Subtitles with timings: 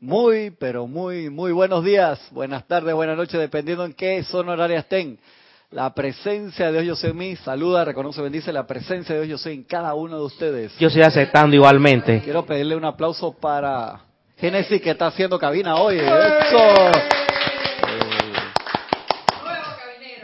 [0.00, 4.78] Muy, pero muy, muy buenos días, buenas tardes, buenas noches, dependiendo en qué zona horaria
[4.78, 5.18] estén.
[5.72, 9.40] La presencia de Dios yo soy en mí, saluda, reconoce, bendice la presencia de Dios
[9.40, 10.78] yo soy en cada uno de ustedes.
[10.78, 12.20] Yo estoy aceptando igualmente.
[12.22, 14.02] Quiero pedirle un aplauso para
[14.36, 15.98] Génesis que está haciendo cabina hoy.
[15.98, 16.92] ¡Eso!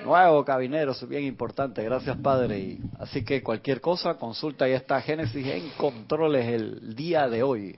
[0.04, 2.58] Nuevo cabinero, es bien importante, gracias Padre.
[2.60, 7.76] Y así que cualquier cosa, consulta, ya está Génesis en controles el día de hoy.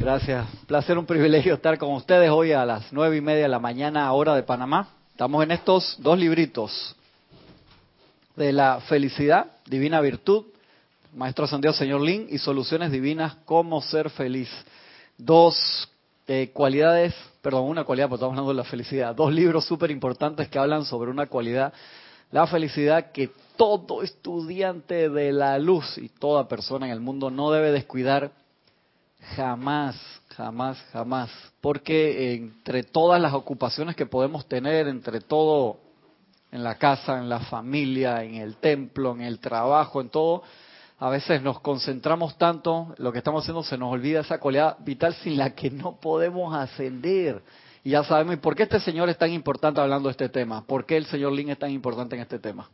[0.00, 3.58] Gracias, placer, un privilegio estar con ustedes hoy a las nueve y media de la
[3.58, 4.90] mañana, hora de Panamá.
[5.10, 6.94] Estamos en estos dos libritos
[8.36, 10.44] de la felicidad, divina virtud,
[11.16, 14.48] Maestro Ascendido Señor Lin, y Soluciones Divinas, cómo ser feliz.
[15.16, 15.88] Dos
[16.28, 17.12] eh, cualidades,
[17.42, 19.16] perdón, una cualidad, porque estamos hablando de la felicidad.
[19.16, 21.72] Dos libros súper importantes que hablan sobre una cualidad,
[22.30, 27.50] la felicidad que todo estudiante de la luz y toda persona en el mundo no
[27.50, 28.30] debe descuidar
[29.36, 29.96] jamás,
[30.36, 31.30] jamás, jamás.
[31.60, 35.78] Porque entre todas las ocupaciones que podemos tener, entre todo
[36.50, 40.42] en la casa, en la familia, en el templo, en el trabajo, en todo,
[40.98, 45.14] a veces nos concentramos tanto, lo que estamos haciendo se nos olvida esa cualidad vital
[45.14, 47.42] sin la que no podemos ascender.
[47.84, 50.64] Y ya sabemos, ¿y por qué este señor es tan importante hablando de este tema?
[50.66, 52.68] ¿Por qué el señor Lin es tan importante en este tema?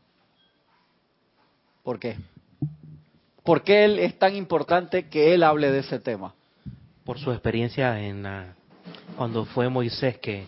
[1.83, 2.17] ¿Por qué?
[3.45, 6.35] ¿Por qué él es tan importante que él hable de ese tema?
[7.05, 8.27] Por su experiencia en
[9.17, 10.47] cuando fue Moisés que,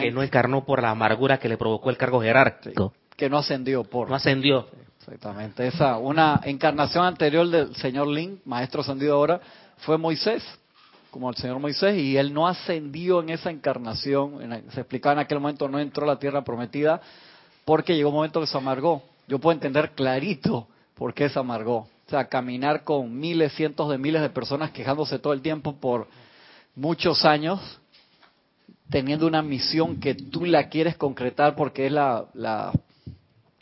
[0.00, 2.94] que no encarnó por la amargura que le provocó el cargo jerárquico.
[3.14, 4.08] que no ascendió por.
[4.08, 4.66] No ascendió.
[4.98, 5.66] Exactamente.
[5.66, 9.38] Esa, una encarnación anterior del señor Lin, maestro ascendido ahora,
[9.78, 10.42] fue Moisés,
[11.10, 14.38] como el señor Moisés, y él no ascendió en esa encarnación.
[14.70, 17.02] se explicaba en aquel momento, no entró a la tierra prometida,
[17.66, 19.02] porque llegó un momento que se amargó.
[19.28, 21.86] Yo puedo entender clarito por qué se amargó.
[22.06, 26.08] O sea, caminar con miles, cientos de miles de personas quejándose todo el tiempo por
[26.74, 27.60] muchos años,
[28.90, 32.72] teniendo una misión que tú la quieres concretar porque es la, la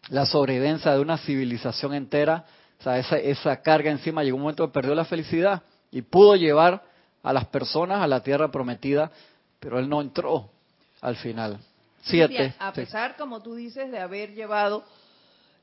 [0.08, 2.44] la sobrevivencia de una civilización entera,
[2.78, 6.36] o sea, esa, esa carga encima llegó un momento que perdió la felicidad y pudo
[6.36, 6.82] llevar
[7.22, 9.10] a las personas a la tierra prometida,
[9.60, 10.50] pero él no entró
[11.00, 11.58] al final.
[12.02, 12.52] Siete.
[12.58, 14.84] a pesar, como tú dices, de haber llevado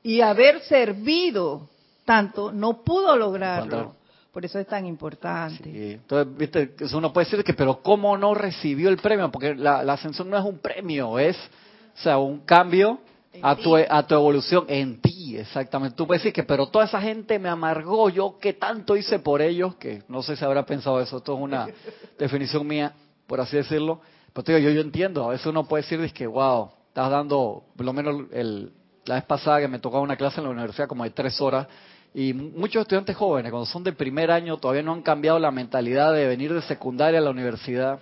[0.02, 1.68] y haber servido
[2.10, 3.94] tanto, no pudo lograrlo.
[4.32, 5.92] Por eso es tan importante.
[5.92, 9.30] Entonces, viste, uno puede decir que, pero ¿cómo no recibió el premio?
[9.30, 12.98] Porque la, la ascensión no es un premio, es, o sea, un cambio
[13.42, 15.94] a tu, a tu evolución en ti, exactamente.
[15.94, 19.40] Tú puedes decir que, pero toda esa gente me amargó, yo que tanto hice por
[19.40, 21.68] ellos, que no sé si habrá pensado eso, esto es una
[22.18, 22.92] definición mía,
[23.28, 24.00] por así decirlo.
[24.32, 27.66] Pero te digo, yo, yo entiendo, a veces uno puede decir, que, wow, estás dando,
[27.76, 28.72] por lo menos el,
[29.04, 31.68] la vez pasada que me tocaba una clase en la universidad como de tres horas,
[32.14, 36.12] y muchos estudiantes jóvenes, cuando son de primer año, todavía no han cambiado la mentalidad
[36.12, 38.00] de venir de secundaria a la universidad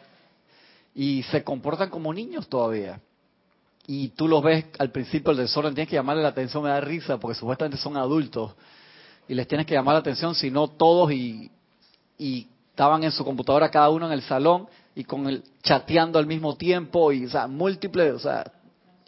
[0.94, 3.00] y se comportan como niños todavía.
[3.86, 6.80] Y tú los ves al principio el desorden, tienes que llamarle la atención, me da
[6.80, 8.54] risa, porque supuestamente son adultos,
[9.28, 11.50] y les tienes que llamar la atención, si no todos, y,
[12.18, 16.26] y estaban en su computadora cada uno en el salón, y con el chateando al
[16.26, 18.52] mismo tiempo, y o sea, múltiples, o sea,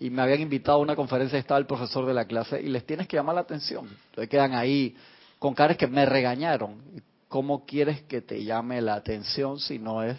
[0.00, 2.87] y me habían invitado a una conferencia, estaba el profesor de la clase, y les
[2.87, 3.87] tienes que llamar la atención.
[4.06, 4.97] Entonces quedan ahí
[5.38, 6.81] con caras que me regañaron.
[7.28, 10.16] ¿Cómo quieres que te llame la atención si no es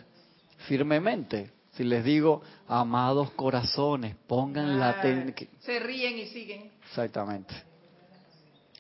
[0.68, 1.52] firmemente?
[1.72, 5.50] Si les digo, amados corazones, pongan la atención.
[5.62, 6.70] Se ríen y siguen.
[6.88, 7.54] Exactamente.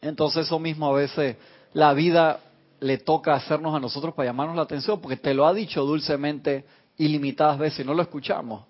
[0.01, 1.35] Entonces eso mismo a veces
[1.73, 2.41] la vida
[2.79, 6.63] le toca hacernos a nosotros para llamarnos la atención, porque te lo ha dicho dulcemente
[6.97, 8.66] ilimitadas veces y no lo escuchamos,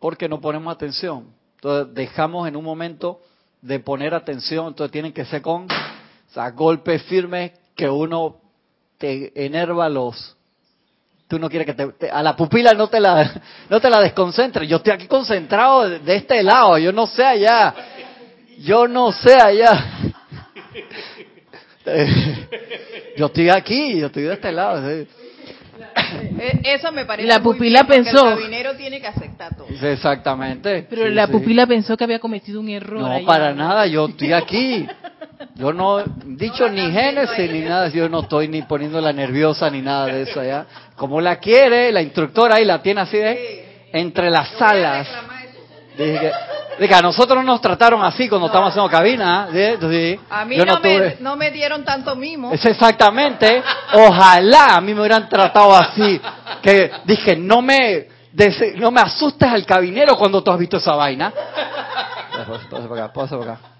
[0.00, 1.43] porque no ponemos atención.
[1.64, 3.22] Entonces dejamos en un momento
[3.62, 5.66] de poner atención, entonces tienen que ser con
[6.54, 8.36] golpes firmes que uno
[8.98, 10.36] te enerva los
[11.26, 14.66] Tú no quieres que te, a la pupila no te la no te la desconcentre.
[14.66, 17.74] Yo estoy aquí concentrado de, este lado, yo no sé allá.
[18.58, 20.12] Yo no sé allá.
[23.16, 24.82] Yo estoy aquí, yo estoy de este lado.
[26.64, 27.28] Eso me parece.
[27.28, 28.32] La pupila pensó.
[28.32, 29.66] el dinero tiene que aceptar todo.
[29.68, 30.86] Exactamente.
[30.88, 33.00] Pero la pupila pensó que había cometido un error.
[33.00, 33.86] No, para nada.
[33.86, 34.86] Yo estoy aquí.
[35.56, 39.82] Yo no he dicho ni Génesis ni nada, yo no estoy ni poniéndola nerviosa ni
[39.82, 40.66] nada de eso allá.
[40.96, 45.08] Como la quiere, la instructora ahí la tiene así de entre las salas.
[45.96, 46.30] Dije que,
[46.90, 49.48] a nosotros no nos trataron así cuando estábamos haciendo cabina.
[49.52, 50.18] ¿eh?
[50.30, 52.52] a mí no, me, no, me, dieron tanto mimo.
[52.52, 53.62] Es exactamente.
[53.92, 56.20] Ojalá a mí me hubieran tratado así.
[56.62, 58.08] Que dije, no me,
[58.76, 61.32] no me asustes al cabinero cuando tú has visto esa vaina.
[62.70, 63.74] Pasa para acá, pasa para acá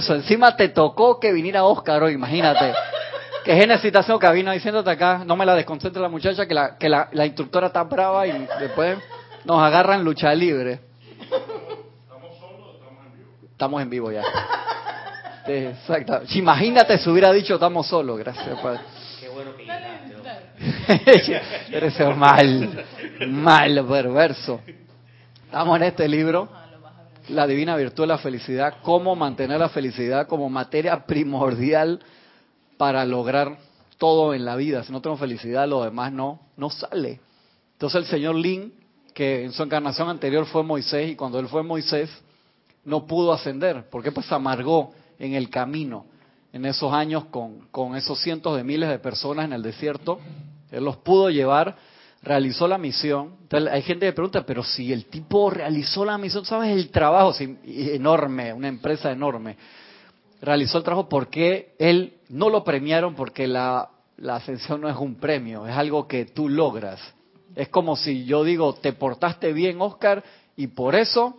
[0.00, 2.72] encima te tocó que viniera Oscar hoy, imagínate.
[3.44, 6.78] que Génesis está haciendo cabina diciéndote acá, no me la desconcentre la muchacha, que la,
[6.78, 8.98] que la, la instructora está brava y después
[9.44, 10.80] nos agarran lucha libre.
[11.34, 13.30] ¿Estamos solos o estamos en vivo?
[13.50, 14.22] Estamos en vivo ya.
[15.46, 16.20] Exacto.
[16.34, 18.80] Imagínate si hubiera dicho estamos solos, gracias Padre.
[19.20, 19.62] Qué bueno que
[21.72, 22.84] Eres mal,
[23.28, 24.60] mal, perverso.
[25.44, 26.48] Estamos en este libro,
[27.28, 32.00] La Divina Virtud de la Felicidad, cómo mantener la felicidad como materia primordial
[32.76, 33.56] para lograr
[33.98, 34.82] todo en la vida.
[34.84, 37.20] Si no tengo felicidad, lo demás no, no sale.
[37.72, 38.72] Entonces el señor Lin,
[39.14, 42.10] que en su encarnación anterior fue Moisés, y cuando él fue Moisés,
[42.84, 46.06] no pudo ascender, porque pues amargó en el camino,
[46.52, 50.18] en esos años con, con esos cientos de miles de personas en el desierto.
[50.70, 51.76] Él los pudo llevar,
[52.22, 53.36] realizó la misión.
[53.42, 57.34] Entonces, hay gente que pregunta, pero si el tipo realizó la misión, ¿sabes el trabajo?
[57.64, 59.56] enorme, una empresa enorme.
[60.40, 65.14] Realizó el trabajo porque él no lo premiaron porque la, la ascensión no es un
[65.16, 67.00] premio, es algo que tú logras.
[67.54, 70.22] Es como si yo digo, te portaste bien, Oscar,
[70.56, 71.36] y por eso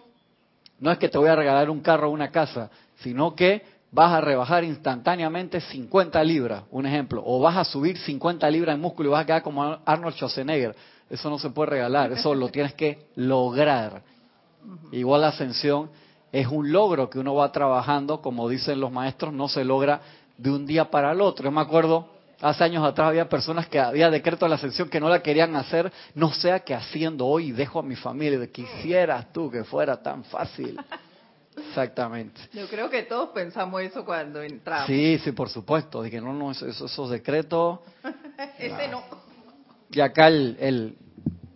[0.80, 4.12] no es que te voy a regalar un carro o una casa, sino que vas
[4.12, 9.10] a rebajar instantáneamente 50 libras, un ejemplo, o vas a subir 50 libras en músculo
[9.10, 10.76] y vas a quedar como Arnold Schwarzenegger.
[11.10, 14.02] Eso no se puede regalar, eso lo tienes que lograr.
[14.92, 15.92] Igual la ascensión
[16.32, 20.02] es un logro que uno va trabajando, como dicen los maestros, no se logra
[20.38, 21.46] de un día para el otro.
[21.46, 22.08] Yo me acuerdo,
[22.42, 25.56] hace años atrás había personas que había decreto de la ascensión que no la querían
[25.56, 30.24] hacer, no sea que haciendo hoy dejo a mi familia, quisieras tú que fuera tan
[30.26, 30.80] fácil.
[31.56, 32.42] Exactamente.
[32.54, 34.88] Yo creo que todos pensamos eso cuando entramos.
[34.88, 36.02] Sí, sí, por supuesto.
[36.04, 37.80] Que no, no, esos, esos decretos.
[38.58, 39.04] Ese no.
[39.92, 40.98] Y acá el, el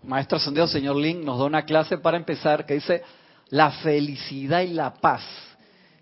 [0.04, 3.04] maestro ascendido, señor Link, nos da una clase para empezar que dice
[3.50, 5.24] la felicidad y la paz.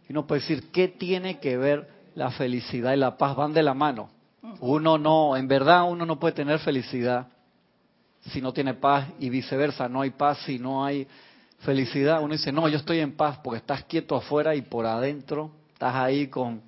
[0.08, 3.36] Y uno puede decir, ¿qué tiene que ver la felicidad y la paz?
[3.36, 4.10] Van de la mano.
[4.60, 7.28] Uno no, en verdad uno no puede tener felicidad
[8.32, 9.88] si no tiene paz y viceversa.
[9.88, 11.08] No hay paz si no hay
[11.60, 15.52] felicidad, uno dice, no, yo estoy en paz porque estás quieto afuera y por adentro
[15.74, 16.62] estás ahí con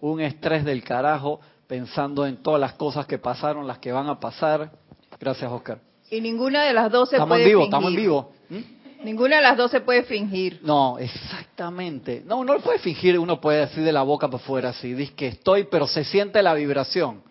[0.00, 4.18] un estrés del carajo pensando en todas las cosas que pasaron, las que van a
[4.18, 4.70] pasar.
[5.18, 5.80] Gracias, Oscar.
[6.10, 7.74] Y ninguna de las dos se estamos puede en vivo, fingir.
[7.74, 8.56] Estamos en vivo, ¿Mm?
[9.02, 10.60] Ninguna de las dos se puede fingir.
[10.62, 12.22] No, exactamente.
[12.26, 15.14] No, no lo puede fingir, uno puede decir de la boca para afuera, así, dice
[15.14, 17.22] que estoy, pero se siente la vibración.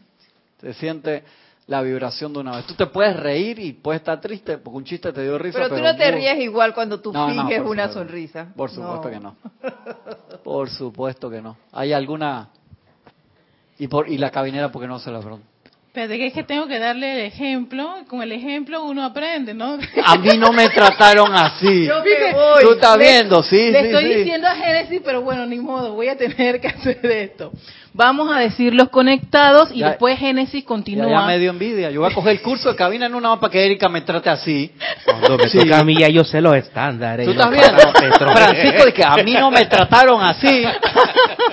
[0.62, 1.24] Se siente
[1.68, 2.66] la vibración de una vez.
[2.66, 5.60] Tú te puedes reír y puedes estar triste porque un chiste te dio risa.
[5.60, 8.48] Pero, tú no te ríes igual cuando tú finges una sonrisa.
[8.56, 9.36] Por supuesto que no.
[10.44, 11.58] Por supuesto que no.
[11.74, 12.50] ¿Hay alguna...
[13.78, 15.46] Y, por, y la cabinera porque no se la pregunto?
[15.98, 19.80] Pero que es que tengo que darle el ejemplo, con el ejemplo uno aprende, ¿no?
[20.06, 21.88] A mí no me trataron así.
[21.88, 22.62] Yo voy.
[22.62, 26.16] Tú estás viendo, sí, Le estoy diciendo a Génesis, pero bueno, ni modo, voy a
[26.16, 27.52] tener que hacer esto.
[27.98, 31.10] Vamos a decir los conectados y después Génesis continúa.
[31.10, 31.90] Ya, me dio envidia.
[31.90, 34.30] Yo voy a coger el curso de cabina en una para que Erika me trate
[34.30, 34.72] así.
[35.04, 37.26] Cuando me toca a mí ya yo sé los estándares.
[37.26, 37.82] Tú estás viendo,
[38.36, 40.64] Francisco, de que a mí no me trataron así.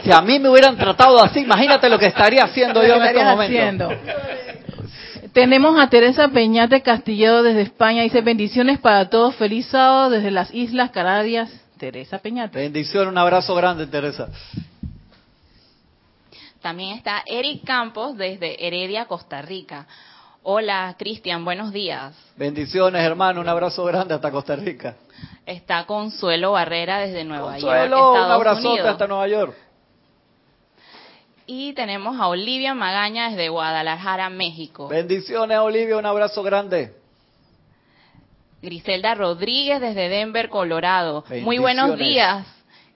[0.03, 3.25] Si a mí me hubieran tratado así, imagínate lo que estaría haciendo yo en este
[3.25, 3.89] momento.
[5.33, 8.03] Tenemos a Teresa Peñate Castilledo desde España.
[8.03, 9.35] Dice bendiciones para todos.
[9.37, 11.51] Feliz sábado desde las Islas Canarias.
[11.79, 12.59] Teresa Peñate.
[12.59, 14.29] Bendición, un abrazo grande, Teresa.
[16.65, 19.87] También está Eric Campos desde Heredia, Costa Rica.
[20.43, 22.17] Hola, Cristian, buenos días.
[22.37, 24.97] Bendiciones, hermano, un abrazo grande hasta Costa Rica.
[25.45, 29.55] Está Consuelo Barrera desde Nueva York, Estados un abrazote hasta Nueva York.
[31.45, 34.89] Y tenemos a Olivia Magaña desde Guadalajara, México.
[34.89, 36.95] Bendiciones, Olivia, un abrazo grande.
[38.63, 41.27] Griselda Rodríguez desde Denver, Colorado.
[41.43, 42.54] Muy buenos días.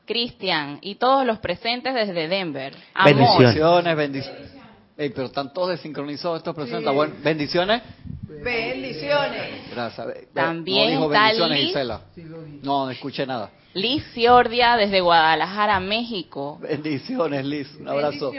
[0.09, 2.75] Cristian y todos los presentes desde Denver.
[3.05, 4.51] Bendiciones, bendiciones.
[4.97, 6.93] pero están todos desincronizados estos presentes.
[6.93, 7.83] Bueno, bendiciones.
[8.43, 9.71] Bendiciones.
[9.71, 10.07] Gracias.
[10.33, 10.99] También
[11.51, 11.75] Liz.
[12.63, 13.51] No, no escuché nada.
[13.75, 16.59] Liz Ciordia desde Guadalajara, México.
[16.61, 17.69] Bendiciones, Liz.
[17.79, 18.33] Un abrazo.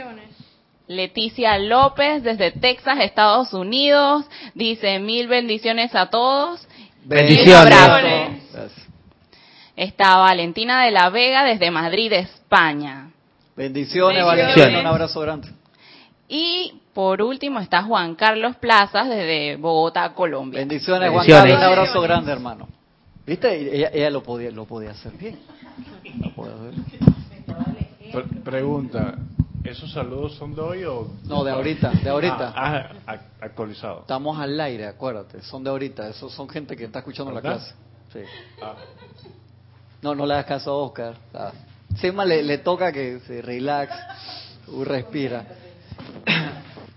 [0.88, 4.26] Leticia López desde Texas, Estados Unidos.
[4.54, 6.66] Dice mil bendiciones a todos.
[7.04, 8.49] Bendiciones.
[9.80, 13.12] Está Valentina de la Vega desde Madrid, España.
[13.56, 15.48] Bendiciones, Valentina, un abrazo grande.
[16.28, 20.60] Y por último está Juan Carlos Plazas desde Bogotá, Colombia.
[20.60, 22.68] Bendiciones, Juan Carlos, un abrazo grande, hermano.
[23.26, 23.88] ¿Viste?
[23.94, 25.38] Ella, lo podía lo podía hacer bien.
[28.44, 29.14] pregunta,
[29.64, 31.08] ¿esos saludos son de hoy o...?
[31.24, 32.52] No, de ahorita, de ahorita.
[32.54, 34.00] Ah, ah actualizado.
[34.00, 37.72] Estamos al aire, acuérdate, son de ahorita, esos son gente que está escuchando la clase.
[38.12, 38.20] Sí.
[38.60, 38.74] Ah.
[40.02, 41.14] No, no le hagas caso a Oscar.
[41.34, 41.52] Ah.
[42.24, 43.94] le, le, toca que se relax,
[44.84, 45.44] respira.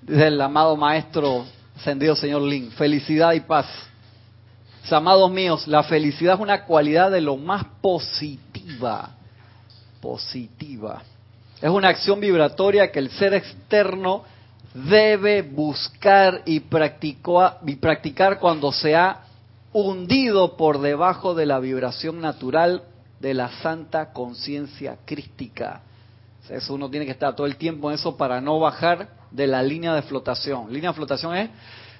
[0.01, 1.45] Dice el amado maestro
[1.75, 3.65] ascendido señor Lin, felicidad y paz.
[4.89, 9.11] amados míos, la felicidad es una cualidad de lo más positiva,
[10.01, 11.01] positiva.
[11.61, 14.23] Es una acción vibratoria que el ser externo
[14.73, 16.63] debe buscar y,
[17.65, 19.23] y practicar cuando se ha
[19.73, 22.83] hundido por debajo de la vibración natural
[23.23, 25.81] de la santa conciencia crística.
[26.49, 29.63] Eso uno tiene que estar todo el tiempo en eso para no bajar de la
[29.63, 30.73] línea de flotación.
[30.73, 31.49] Línea de flotación es,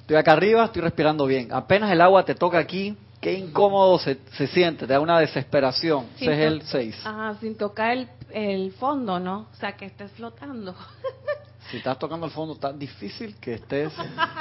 [0.01, 1.47] estoy acá arriba, estoy respirando bien.
[1.53, 6.07] Apenas el agua te toca aquí, qué incómodo se, siente, te da una desesperación.
[6.17, 7.05] Ese es el 6.
[7.05, 9.47] Ajá, sin tocar el, el fondo, ¿no?
[9.49, 10.75] O sea, que estés flotando.
[11.73, 13.91] si estás tocando el fondo, tan difícil que estés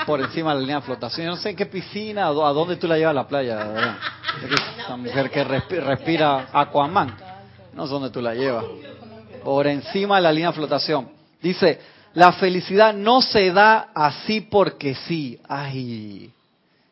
[0.04, 1.24] por encima de la línea de flotación.
[1.24, 3.96] Yo no sé en qué piscina, a dónde tú la llevas a la playa.
[4.78, 7.16] Esa mujer que respira, Aquaman,
[7.72, 8.66] no sé dónde tú la llevas.
[9.42, 11.08] Por encima de la línea de flotación.
[11.40, 11.80] Dice,
[12.12, 15.40] la felicidad no se da así porque sí.
[15.48, 16.30] Ay,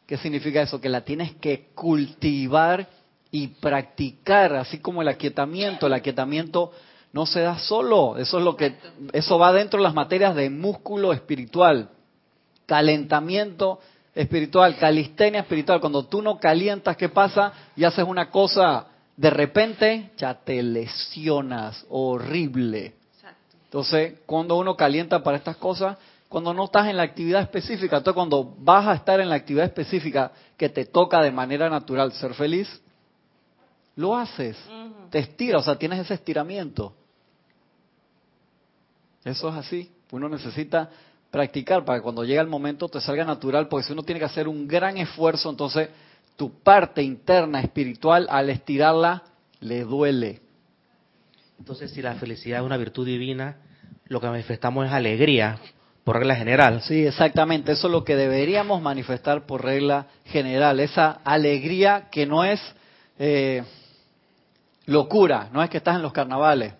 [0.06, 0.80] ¿qué significa eso?
[0.80, 2.88] Que la tienes que cultivar
[3.30, 5.86] y practicar, así como el aquietamiento.
[5.86, 6.72] El aquietamiento
[7.12, 8.76] no se da solo, eso es lo que
[9.12, 11.90] eso va dentro de las materias de músculo espiritual,
[12.66, 13.80] calentamiento
[14.14, 15.80] espiritual, calistenia espiritual.
[15.80, 17.52] Cuando tú no calientas, ¿qué pasa?
[17.76, 18.86] Y haces una cosa
[19.16, 22.94] de repente, ya te lesionas, horrible.
[23.64, 25.98] Entonces, cuando uno calienta para estas cosas,
[26.28, 29.66] cuando no estás en la actividad específica, entonces cuando vas a estar en la actividad
[29.66, 32.80] específica que te toca de manera natural ser feliz,
[33.96, 34.56] lo haces,
[35.10, 36.94] te estiras, o sea, tienes ese estiramiento.
[39.24, 39.90] Eso es así.
[40.12, 40.90] Uno necesita
[41.30, 44.26] practicar para que cuando llega el momento te salga natural, porque si uno tiene que
[44.26, 45.88] hacer un gran esfuerzo, entonces
[46.36, 49.22] tu parte interna espiritual al estirarla
[49.60, 50.40] le duele.
[51.58, 53.58] Entonces, si la felicidad es una virtud divina,
[54.06, 55.58] lo que manifestamos es alegría,
[56.04, 56.80] por regla general.
[56.82, 57.72] Sí, exactamente.
[57.72, 60.80] Eso es lo que deberíamos manifestar por regla general.
[60.80, 62.60] Esa alegría que no es
[63.18, 63.62] eh,
[64.86, 66.79] locura, no es que estás en los carnavales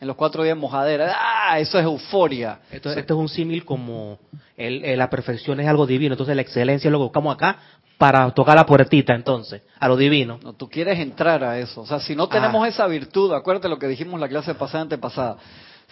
[0.00, 1.14] en los cuatro días mojadera.
[1.16, 1.58] ¡Ah!
[1.58, 2.60] Eso es euforia.
[2.70, 4.18] Esto, es un símil como
[4.56, 6.14] la perfección es algo divino.
[6.14, 7.58] Entonces la excelencia es lo que buscamos acá
[7.98, 10.40] para tocar la puertita entonces, a lo divino.
[10.42, 11.82] No, tú quieres entrar a eso.
[11.82, 12.68] O sea, si no tenemos ah.
[12.68, 15.36] esa virtud, acuérdate lo que dijimos en la clase pasada antepasada.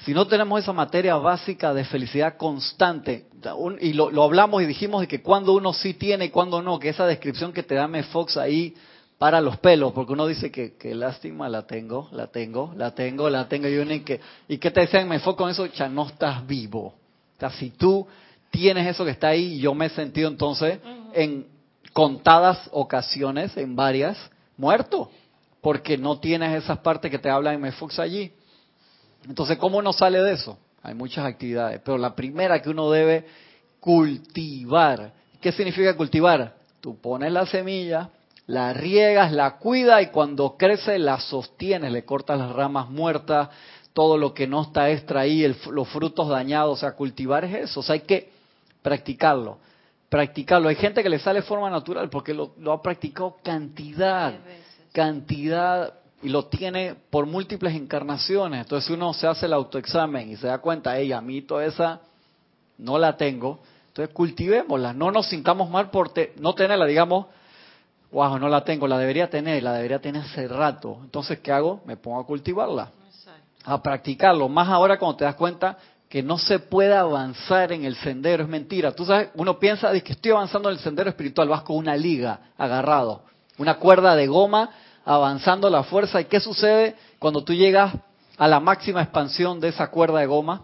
[0.06, 3.26] Si no tenemos esa materia básica de felicidad constante,
[3.80, 6.78] y lo, lo hablamos y dijimos de que cuando uno sí tiene y cuando no,
[6.78, 8.74] que esa descripción que te da Fox ahí
[9.18, 13.28] para los pelos, porque uno dice que, que lástima, la tengo, la tengo, la tengo,
[13.28, 15.88] la tengo, y uno y que, y que te dicen, me enfoco en eso, ya
[15.88, 16.94] no estás vivo.
[17.36, 18.06] O sea, si tú
[18.50, 20.78] tienes eso que está ahí, yo me he sentido entonces
[21.14, 21.46] en
[21.92, 24.16] contadas ocasiones, en varias,
[24.56, 25.10] muerto,
[25.60, 28.32] porque no tienes esas partes que te hablan en Mefox allí.
[29.28, 30.56] Entonces, ¿cómo uno sale de eso?
[30.80, 33.26] Hay muchas actividades, pero la primera que uno debe
[33.80, 35.12] cultivar.
[35.40, 36.54] ¿Qué significa cultivar?
[36.80, 38.10] Tú pones la semilla,
[38.48, 43.50] la riegas, la cuida y cuando crece la sostienes, le cortas las ramas muertas,
[43.92, 47.80] todo lo que no está extra ahí, los frutos dañados, o sea, cultivar es eso,
[47.80, 48.30] o sea, hay que
[48.80, 49.58] practicarlo,
[50.08, 50.70] practicarlo.
[50.70, 54.32] Hay gente que le sale de forma natural porque lo, ha practicado cantidad,
[54.92, 58.62] cantidad, y lo tiene por múltiples encarnaciones.
[58.62, 62.00] Entonces uno se hace el autoexamen y se da cuenta, hey, a mí toda esa
[62.78, 67.26] no la tengo, entonces cultivémosla, no nos sintamos mal por no tenerla, digamos,
[68.10, 70.98] wow, no la tengo, la debería tener, la debería tener hace rato.
[71.02, 71.82] Entonces, ¿qué hago?
[71.84, 72.90] Me pongo a cultivarla,
[73.64, 74.48] a practicarlo.
[74.48, 75.76] Más ahora cuando te das cuenta
[76.08, 78.92] que no se puede avanzar en el sendero, es mentira.
[78.92, 81.96] Tú sabes, uno piensa de que estoy avanzando en el sendero espiritual, vas con una
[81.96, 83.22] liga agarrado,
[83.58, 84.70] una cuerda de goma
[85.04, 86.20] avanzando la fuerza.
[86.20, 87.94] ¿Y qué sucede cuando tú llegas
[88.38, 90.62] a la máxima expansión de esa cuerda de goma?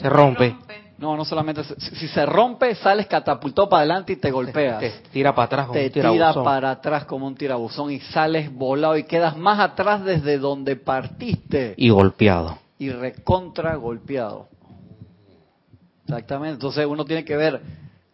[0.00, 0.56] Se rompe.
[1.00, 1.64] No, no solamente.
[1.64, 4.80] Si se rompe, sales catapultado para adelante y te golpeas.
[4.80, 6.18] Te, tira para atrás como te un tirabuzón.
[6.18, 10.36] Te tira para atrás como un tirabuzón y sales volado y quedas más atrás desde
[10.36, 11.72] donde partiste.
[11.78, 12.58] Y golpeado.
[12.78, 14.48] Y recontra golpeado.
[16.04, 16.54] Exactamente.
[16.54, 17.62] Entonces uno tiene que ver,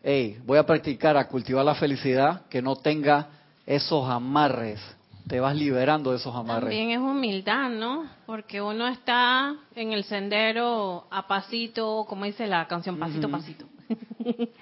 [0.04, 3.26] hey, voy a practicar a cultivar la felicidad que no tenga
[3.66, 4.80] esos amarres
[5.28, 6.71] te vas liberando de esos amarres.
[6.71, 8.06] También es humildad, ¿no?
[8.26, 13.66] Porque uno está en el sendero a pasito, como dice la canción, pasito, pasito.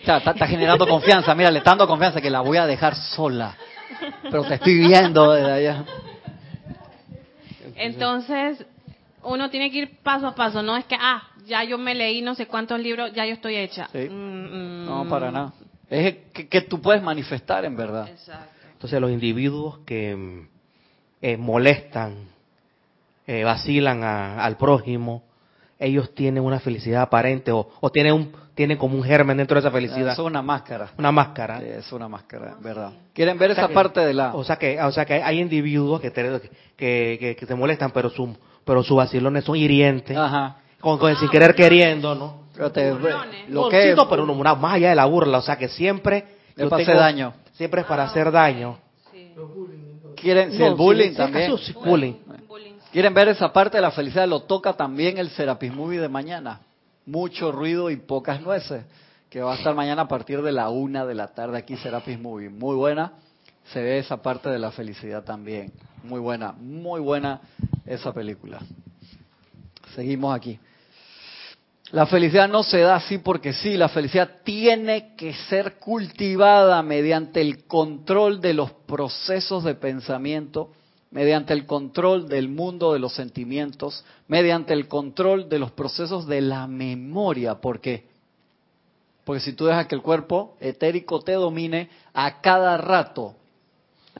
[0.06, 3.56] está, generando confianza, mira, le está dando confianza que la voy a dejar sola,
[4.22, 5.84] pero te estoy viendo desde allá.
[7.76, 8.64] Entonces,
[9.22, 12.22] uno tiene que ir paso a paso, no es que, ah, ya yo me leí
[12.22, 13.88] no sé cuántos libros, ya yo estoy hecha.
[13.92, 14.86] Mm, mm.
[14.86, 15.52] no, para nada.
[15.90, 18.08] Es que, que, tú puedes manifestar en verdad.
[18.08, 18.48] Exacto.
[18.72, 20.46] Entonces los individuos que
[21.24, 22.16] eh, molestan,
[23.26, 25.22] eh, vacilan al prójimo,
[25.78, 29.60] ellos tienen una felicidad aparente o, o tienen un tienen como un germen dentro de
[29.60, 30.12] esa felicidad.
[30.12, 30.90] Es una máscara.
[30.98, 31.62] Una máscara.
[31.62, 32.92] es una máscara, verdad.
[33.14, 34.34] Quieren ver esa parte de la.
[34.34, 36.42] O sea que, o sea que hay individuos que te,
[36.76, 40.18] que, que, te molestan, pero su, pero sus vacilones son hirientes.
[40.18, 40.58] Ajá.
[40.78, 42.44] Con, sin querer queriendo, ¿no?
[43.48, 46.96] lo que pero una, más allá de la burla, o sea que siempre le hacer
[46.96, 47.32] daño.
[47.54, 48.83] Siempre es para hacer daño.
[50.24, 51.54] Quieren, si el bullying también.
[52.90, 56.60] Quieren ver esa parte de la felicidad, lo toca también el Serapis Movie de mañana.
[57.04, 58.84] Mucho ruido y pocas nueces,
[59.28, 62.18] que va a estar mañana a partir de la una de la tarde aquí Serapis
[62.18, 62.48] Movie.
[62.48, 63.12] Muy buena,
[63.72, 65.72] se ve esa parte de la felicidad también.
[66.02, 67.40] Muy buena, muy buena
[67.84, 68.60] esa película.
[69.94, 70.58] Seguimos aquí.
[71.90, 77.40] La felicidad no se da así porque sí, la felicidad tiene que ser cultivada mediante
[77.40, 80.70] el control de los procesos de pensamiento,
[81.10, 86.40] mediante el control del mundo de los sentimientos, mediante el control de los procesos de
[86.40, 87.60] la memoria.
[87.60, 88.06] ¿Por qué?
[89.24, 93.36] Porque si tú dejas que el cuerpo etérico te domine, a cada rato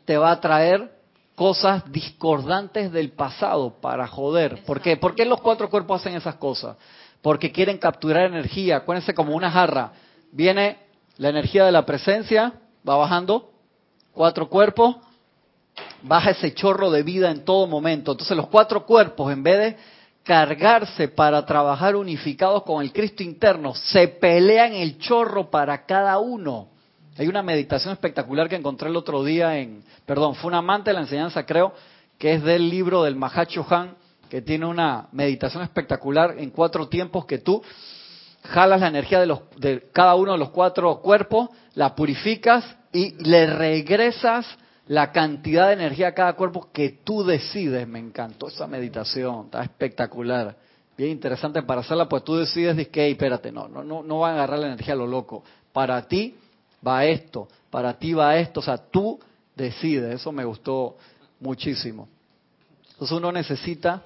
[0.05, 0.93] te va a traer
[1.35, 4.63] cosas discordantes del pasado para joder.
[4.65, 4.97] ¿Por qué?
[4.97, 6.77] ¿Por qué los cuatro cuerpos hacen esas cosas?
[7.25, 8.77] Porque quieren capturar energía.
[8.77, 9.93] Acuérdense como una jarra.
[10.31, 10.77] Viene
[11.17, 12.53] la energía de la presencia,
[12.87, 13.51] va bajando,
[14.13, 14.97] cuatro cuerpos,
[16.03, 18.13] baja ese chorro de vida en todo momento.
[18.13, 19.77] Entonces los cuatro cuerpos, en vez de
[20.23, 26.69] cargarse para trabajar unificados con el Cristo interno, se pelean el chorro para cada uno.
[27.17, 30.95] Hay una meditación espectacular que encontré el otro día en, perdón, fue un amante de
[30.95, 31.73] la enseñanza, creo,
[32.19, 37.27] que es del libro del Mahacho Han, que tiene una meditación espectacular en cuatro tiempos
[37.27, 37.63] que tú
[38.45, 43.13] jalas la energía de, los, de cada uno de los cuatro cuerpos, la purificas y
[43.25, 44.47] le regresas
[44.87, 47.89] la cantidad de energía a cada cuerpo que tú decides.
[47.89, 50.57] Me encantó esa meditación, está espectacular.
[50.97, 54.33] Bien interesante para hacerla, pues tú decides, que, espérate, no, no, no, no va a
[54.35, 55.43] agarrar la energía a lo loco.
[55.73, 56.37] Para ti
[56.87, 59.19] va esto, para ti va esto, o sea, tú
[59.57, 60.15] decides.
[60.15, 60.97] Eso me gustó
[61.41, 62.09] muchísimo.
[62.93, 64.03] Entonces uno necesita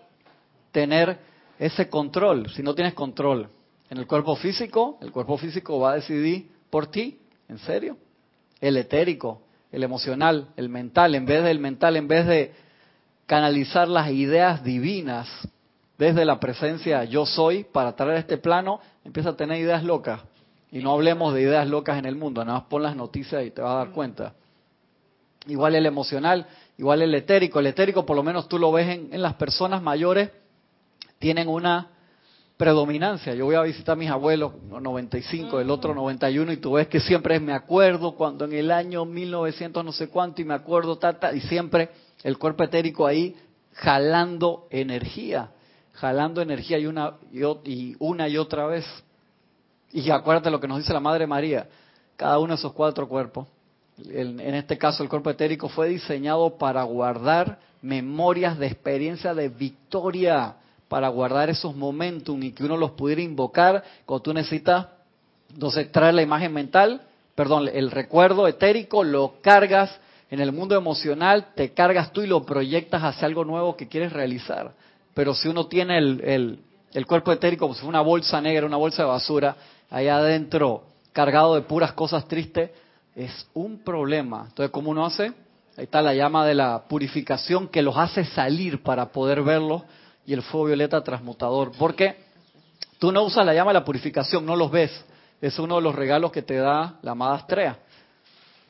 [0.72, 1.18] tener
[1.58, 2.50] ese control.
[2.50, 3.48] Si no tienes control
[3.90, 7.96] en el cuerpo físico, el cuerpo físico va a decidir por ti, ¿en serio?
[8.60, 12.52] El etérico, el emocional, el mental, en vez del mental, en vez de
[13.26, 15.28] canalizar las ideas divinas
[15.98, 20.22] desde la presencia yo soy para traer este plano, empieza a tener ideas locas.
[20.70, 23.50] Y no hablemos de ideas locas en el mundo, nada más pon las noticias y
[23.50, 24.34] te vas a dar cuenta.
[25.46, 27.58] Igual el emocional, igual el etérico.
[27.58, 30.30] El etérico por lo menos tú lo ves en, en las personas mayores
[31.18, 31.88] tienen una
[32.58, 33.34] predominancia.
[33.34, 37.00] Yo voy a visitar a mis abuelos, 95, el otro 91, y tú ves que
[37.00, 40.98] siempre es me acuerdo cuando en el año 1900 no sé cuánto, y me acuerdo
[40.98, 41.90] tata, y siempre
[42.24, 43.36] el cuerpo etérico ahí
[43.74, 45.50] jalando energía,
[45.92, 48.84] jalando energía y una y, una y otra vez.
[49.92, 51.68] Y acuérdate lo que nos dice la Madre María,
[52.16, 53.46] cada uno de esos cuatro cuerpos,
[53.98, 60.56] en este caso el cuerpo etérico fue diseñado para guardar memorias de experiencia de victoria
[60.88, 64.86] para guardar esos momentos y que uno los pudiera invocar cuando tú necesitas,
[65.52, 67.02] entonces traer la imagen mental,
[67.34, 69.98] perdón, el recuerdo etérico, lo cargas
[70.30, 74.12] en el mundo emocional, te cargas tú y lo proyectas hacia algo nuevo que quieres
[74.12, 74.72] realizar.
[75.14, 76.60] Pero si uno tiene el,
[76.92, 79.56] el, cuerpo etérico como si fuera una bolsa negra, una bolsa de basura,
[79.90, 82.70] allá adentro cargado de puras cosas tristes,
[83.16, 84.46] es un problema.
[84.48, 85.32] Entonces, ¿cómo uno hace?
[85.76, 89.82] Ahí está la llama de la purificación que los hace salir para poder verlos
[90.28, 91.72] y el fuego violeta transmutador.
[91.78, 92.16] Porque
[92.98, 94.92] tú no usas la llama de la purificación, no los ves.
[95.40, 97.78] Es uno de los regalos que te da la amada Astrea.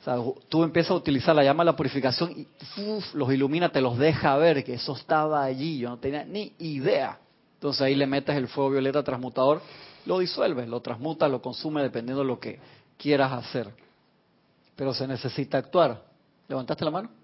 [0.01, 0.17] O sea,
[0.49, 2.47] tú empiezas a utilizar la llama de la purificación y
[3.15, 5.79] los ilumina, te los deja ver que eso estaba allí.
[5.81, 7.19] Yo no tenía ni idea.
[7.55, 9.61] Entonces ahí le metes el fuego violeta transmutador,
[10.07, 12.61] lo disuelves, lo transmutas, lo consume dependiendo de lo que
[12.97, 13.69] quieras hacer.
[14.77, 16.05] Pero se necesita actuar.
[16.47, 17.18] ¿Levantaste la mano?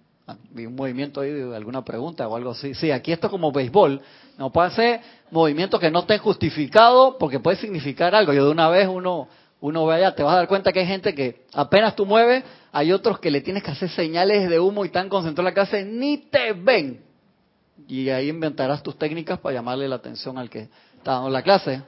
[0.51, 2.75] Vi un movimiento ahí de alguna pregunta o algo así.
[2.75, 4.01] Sí, aquí esto es como béisbol.
[4.39, 8.33] No puede ser movimientos que no estén justificados porque puede significar algo.
[8.33, 9.29] Yo de una vez uno
[9.61, 12.45] uno ve allá, te vas a dar cuenta que hay gente que apenas tú mueves,
[12.71, 15.55] hay otros que le tienes que hacer señales de humo y están concentrados en la
[15.55, 17.03] clase, ni te ven.
[17.89, 21.81] Y ahí inventarás tus técnicas para llamarle la atención al que está dando la clase.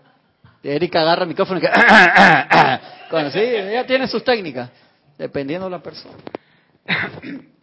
[0.62, 1.68] Erika agarra el micrófono y que...
[3.30, 4.70] sí, ella tiene sus técnicas,
[5.18, 6.14] dependiendo de la persona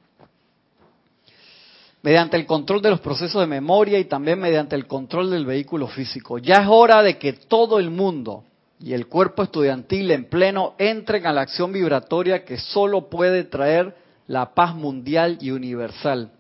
[2.04, 5.88] mediante el control de los procesos de memoria y también mediante el control del vehículo
[5.88, 6.38] físico.
[6.38, 8.44] Ya es hora de que todo el mundo
[8.80, 13.96] y el cuerpo estudiantil en pleno entren a la acción vibratoria que solo puede traer
[14.28, 16.32] la paz mundial y universal.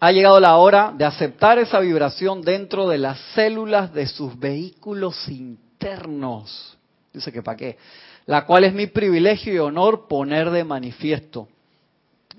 [0.00, 5.28] ha llegado la hora de aceptar esa vibración dentro de las células de sus vehículos
[5.28, 6.76] internos.
[7.12, 7.78] Dice que para qué.
[8.26, 11.48] La cual es mi privilegio y honor poner de manifiesto.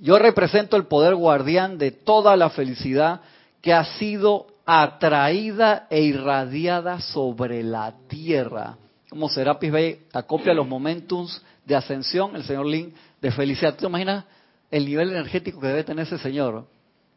[0.02, 3.22] Yo represento el poder guardián de toda la felicidad
[3.62, 8.78] que ha sido atraída e irradiada sobre la tierra.
[9.10, 13.74] Como Serapis Bay acopia los momentums de ascensión, el señor Lin, de felicidad.
[13.74, 14.26] ¿Tú te imaginas
[14.72, 16.66] el nivel energético que debe tener ese señor?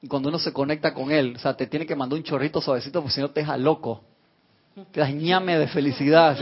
[0.08, 3.00] Cuando uno se conecta con él, o sea, te tiene que mandar un chorrito suavecito
[3.00, 4.02] porque si no te deja loco.
[4.90, 6.38] Te das ñame de felicidad.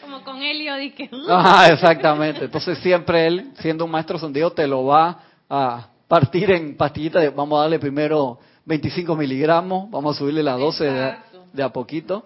[0.00, 1.10] Como con Helio, dije.
[1.28, 2.44] Ah, exactamente.
[2.44, 5.18] Entonces siempre él, siendo un maestro sondido, te lo va
[5.50, 10.52] a partir en pastillitas de, vamos a darle primero 25 miligramos, vamos a subirle la
[10.52, 11.16] 12
[11.52, 12.24] de, a poquito.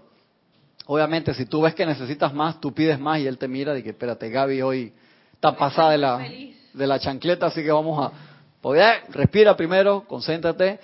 [0.86, 3.82] Obviamente, si tú ves que necesitas más, tú pides más y él te mira y
[3.82, 4.92] que, espérate, Gaby hoy
[5.32, 8.12] está pasada de la, de la chancleta, así que vamos a
[8.60, 10.78] poder, respira primero, concéntrate,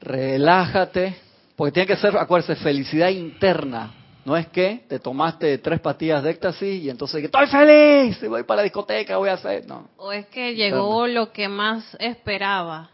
[0.00, 1.16] relájate,
[1.56, 3.92] porque tiene que ser, acuérdese, felicidad interna.
[4.24, 8.42] No es que te tomaste tres pastillas de éxtasis y entonces que estoy feliz, voy
[8.42, 9.66] para la discoteca, voy a hacer.
[9.66, 9.88] No.
[9.96, 12.90] O es que llegó lo que más esperaba.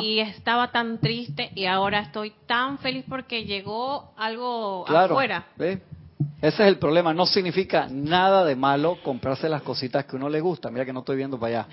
[0.00, 5.46] Y estaba tan triste y ahora estoy tan feliz porque llegó algo afuera.
[5.58, 7.14] Ese es el problema.
[7.14, 10.70] No significa nada de malo comprarse las cositas que uno le gusta.
[10.70, 11.68] Mira que no estoy viendo para allá.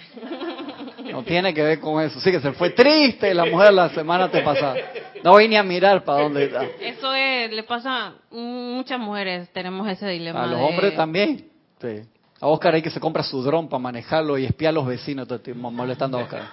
[1.11, 2.19] No tiene que ver con eso.
[2.19, 4.75] Sí que se fue triste la mujer la semana pasada.
[5.23, 6.63] No voy ni a mirar para dónde está.
[6.79, 10.43] Eso es, le pasa a muchas mujeres, tenemos ese dilema.
[10.43, 11.49] A los hombres también.
[11.81, 12.01] Sí.
[12.41, 15.29] A Oscar hay que se compra su dron para manejarlo y espiar a los vecinos.
[15.29, 16.43] Estoy molestando a Oscar.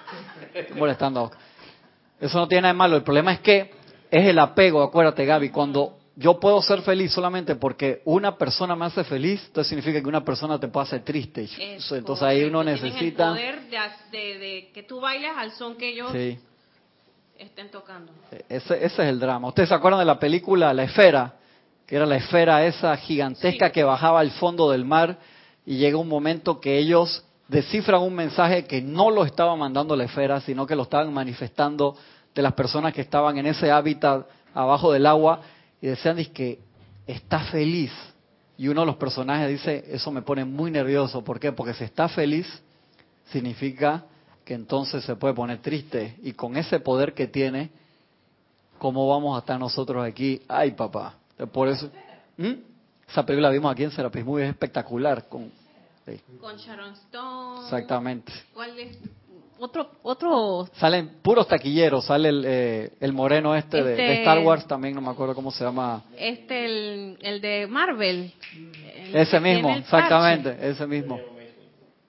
[0.75, 1.39] molestando a Oscar.
[2.19, 2.95] Eso no tiene nada de malo.
[2.97, 3.71] El problema es que
[4.09, 8.85] es el apego, acuérdate Gaby, cuando yo puedo ser feliz solamente porque una persona me
[8.85, 11.47] hace feliz, entonces significa que una persona te puede hacer triste.
[11.91, 13.29] entonces ahí uno necesita...
[13.39, 16.11] el poder de, que tú bailes al son que ellos
[17.37, 18.11] estén tocando.
[18.49, 19.49] Ese, ese es el drama.
[19.49, 21.35] ¿Ustedes se acuerdan de la película La Esfera?
[21.85, 25.19] Que era la esfera esa gigantesca que bajaba al fondo del mar
[25.65, 30.03] y llega un momento que ellos descifran un mensaje que no lo estaba mandando la
[30.03, 31.95] esfera, sino que lo estaban manifestando
[32.35, 35.41] de las personas que estaban en ese hábitat abajo del agua
[35.81, 36.59] y decían que
[37.05, 37.91] está feliz.
[38.57, 41.23] Y uno de los personajes dice, eso me pone muy nervioso.
[41.23, 41.51] ¿Por qué?
[41.51, 42.47] Porque si está feliz,
[43.31, 44.05] significa
[44.43, 46.15] que entonces se puede poner triste.
[46.23, 47.69] Y con ese poder que tiene,
[48.79, 50.41] ¿cómo vamos a estar nosotros aquí?
[50.47, 51.15] Ay, papá.
[51.51, 51.91] Por eso...
[52.37, 52.53] ¿Mm?
[53.09, 55.29] Esa película la vimos aquí en Serapis muy espectacular.
[55.29, 55.49] Con,
[56.41, 57.63] con Sharon Stone.
[57.63, 58.33] Exactamente.
[58.53, 58.97] ¿Cuál es?
[59.59, 60.67] Otro, otro...
[60.73, 65.01] Salen puros taquilleros, sale el, eh, el moreno este, De, este Star Wars, también no
[65.01, 66.03] me acuerdo cómo se llama.
[66.17, 68.33] Este, el, el de Marvel.
[69.13, 71.19] ese mismo, exactamente, ese mismo.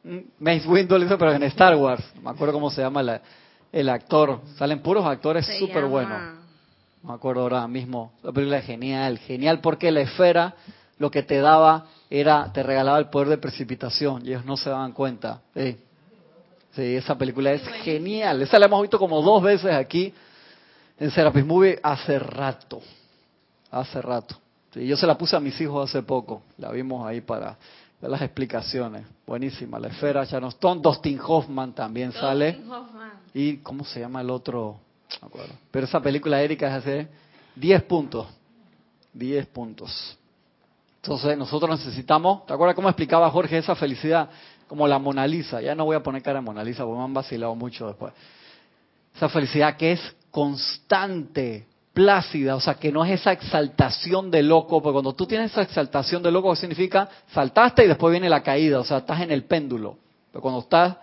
[0.05, 3.21] Mm, Mace Windu hizo, pero en Star Wars, no me acuerdo cómo se llama la,
[3.73, 4.41] el actor.
[4.57, 6.19] Salen puros actores súper buenos.
[7.03, 8.13] No me acuerdo ahora mismo.
[8.23, 10.55] La película es genial, genial porque la esfera
[10.99, 14.71] lo que te daba era, te regalaba el poder de precipitación y ellos no se
[14.71, 15.43] daban cuenta.
[15.55, 15.77] Sí,
[16.79, 18.43] esa película es genial.
[18.43, 20.13] Esa la hemos visto como dos veces aquí
[20.99, 22.81] en Serapis Movie hace rato.
[23.71, 24.37] Hace rato.
[24.73, 26.43] Sí, yo se la puse a mis hijos hace poco.
[26.59, 27.57] La vimos ahí para
[28.01, 29.07] ver las explicaciones.
[29.27, 29.79] Buenísima.
[29.79, 30.81] La esfera Sharon Stone.
[30.83, 32.61] Dustin Hoffman también sale.
[33.35, 34.79] ¿Y cómo se llama el otro?
[35.21, 35.55] No acuerdo.
[35.71, 37.09] Pero esa película, Erika, es hace
[37.57, 38.27] 10 puntos.
[39.13, 40.17] 10 puntos.
[41.03, 44.29] Entonces nosotros necesitamos, ¿te acuerdas cómo explicaba Jorge esa felicidad?
[44.69, 47.05] Como la Mona Lisa, ya no voy a poner cara a Mona Lisa porque me
[47.05, 48.13] han vacilado mucho después.
[49.17, 54.81] Esa felicidad que es constante, plácida, o sea, que no es esa exaltación de loco,
[54.81, 58.79] porque cuando tú tienes esa exaltación de loco, significa saltaste y después viene la caída,
[58.79, 59.99] o sea, estás en el péndulo.
[60.31, 60.97] Pero cuando estás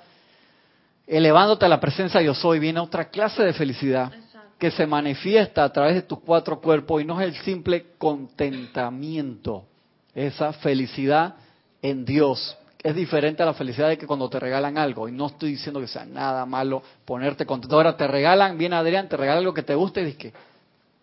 [1.08, 4.12] elevándote a la presencia de yo soy, viene otra clase de felicidad
[4.58, 9.65] que se manifiesta a través de tus cuatro cuerpos y no es el simple contentamiento
[10.13, 11.36] esa felicidad
[11.82, 12.58] en Dios.
[12.85, 15.79] Es diferente a la felicidad de que cuando te regalan algo, y no estoy diciendo
[15.79, 17.75] que sea nada malo ponerte contento.
[17.77, 20.33] Ahora te regalan, viene Adrián, te regala algo que te guste y dices que,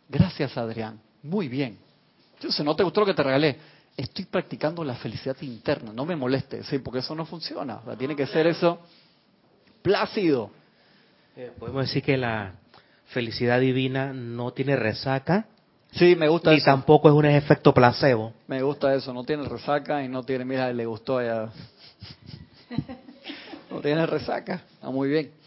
[0.08, 1.76] gracias Adrián, muy bien.
[2.36, 3.56] Entonces, no te gustó lo que te regalé,
[3.96, 7.80] estoy practicando la felicidad interna, no me moleste, sí, porque eso no funciona.
[7.98, 8.78] tiene que ser eso
[9.82, 10.52] plácido.
[11.34, 12.52] Eh, podemos decir que la
[13.06, 15.46] felicidad divina no tiene resaca,
[15.92, 18.32] Sí, me gusta y tampoco es un efecto placebo.
[18.46, 21.50] Me gusta eso, no tiene resaca y no tiene, mira, le gustó ya.
[23.70, 25.42] No tiene resaca, está muy bien.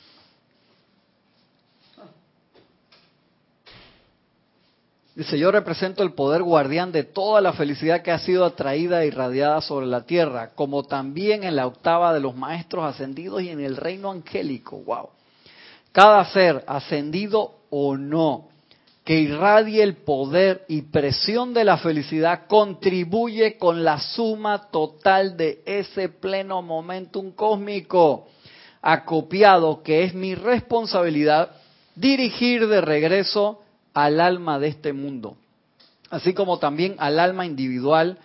[5.16, 9.08] Dice, yo represento el poder guardián de toda la felicidad que ha sido atraída e
[9.08, 13.62] irradiada sobre la tierra, como también en la octava de los maestros ascendidos y en
[13.62, 14.78] el reino angélico.
[14.80, 15.12] Wow.
[15.94, 18.50] Cada ser ascendido o no,
[19.06, 25.62] que irradie el poder y presión de la felicidad contribuye con la suma total de
[25.66, 28.28] ese pleno momentum cósmico
[28.82, 31.52] acopiado que es mi responsabilidad
[31.96, 33.62] dirigir de regreso
[33.94, 35.38] al alma de este mundo,
[36.10, 38.18] así como también al alma individual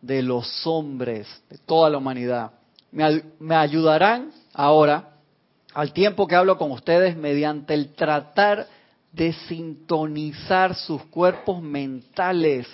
[0.00, 2.52] de los hombres, de toda la humanidad.
[2.92, 5.16] Me, me ayudarán ahora,
[5.74, 8.68] al tiempo que hablo con ustedes, mediante el tratar
[9.18, 12.68] de sintonizar sus cuerpos mentales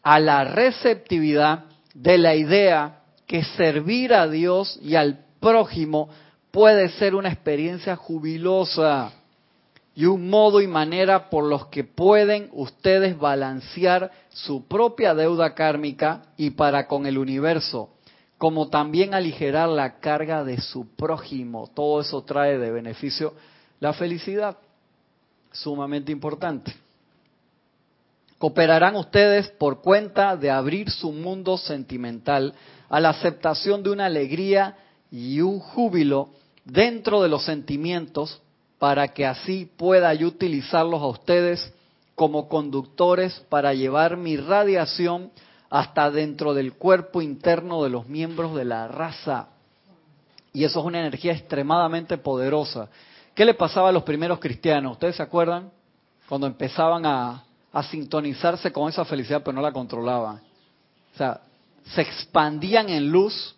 [0.00, 6.08] a la receptividad de la idea que servir a Dios y al prójimo
[6.52, 9.10] puede ser una experiencia jubilosa
[9.94, 16.22] y un modo y manera por los que pueden ustedes balancear su propia deuda kármica
[16.36, 17.90] y para con el universo,
[18.38, 21.68] como también aligerar la carga de su prójimo.
[21.74, 23.34] Todo eso trae de beneficio
[23.80, 24.56] la felicidad
[25.52, 26.74] sumamente importante.
[28.38, 32.54] Cooperarán ustedes por cuenta de abrir su mundo sentimental
[32.88, 34.76] a la aceptación de una alegría
[35.10, 36.30] y un júbilo
[36.64, 38.40] dentro de los sentimientos
[38.78, 41.72] para que así pueda yo utilizarlos a ustedes
[42.16, 45.30] como conductores para llevar mi radiación
[45.70, 49.48] hasta dentro del cuerpo interno de los miembros de la raza.
[50.52, 52.90] Y eso es una energía extremadamente poderosa
[53.34, 54.92] ¿Qué le pasaba a los primeros cristianos?
[54.92, 55.70] ¿Ustedes se acuerdan?
[56.28, 57.44] Cuando empezaban a,
[57.90, 60.36] sintonizarse con esa felicidad, pero no la controlaban.
[60.36, 61.40] O sea,
[61.84, 63.56] se expandían en luz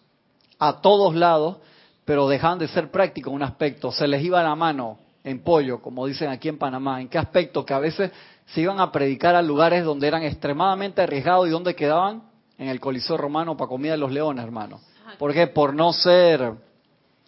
[0.61, 1.57] a todos lados,
[2.05, 3.91] pero dejaban de ser prácticos en un aspecto.
[3.91, 7.01] Se les iba la mano en pollo, como dicen aquí en Panamá.
[7.01, 7.67] ¿En qué aspecto?
[7.67, 8.13] Que a veces
[8.47, 12.23] se iban a predicar a lugares donde eran extremadamente arriesgados y donde quedaban
[12.57, 14.79] en el Coliseo Romano para comida de los leones, hermano.
[15.19, 15.49] ¿Por qué?
[15.49, 16.53] Por no ser,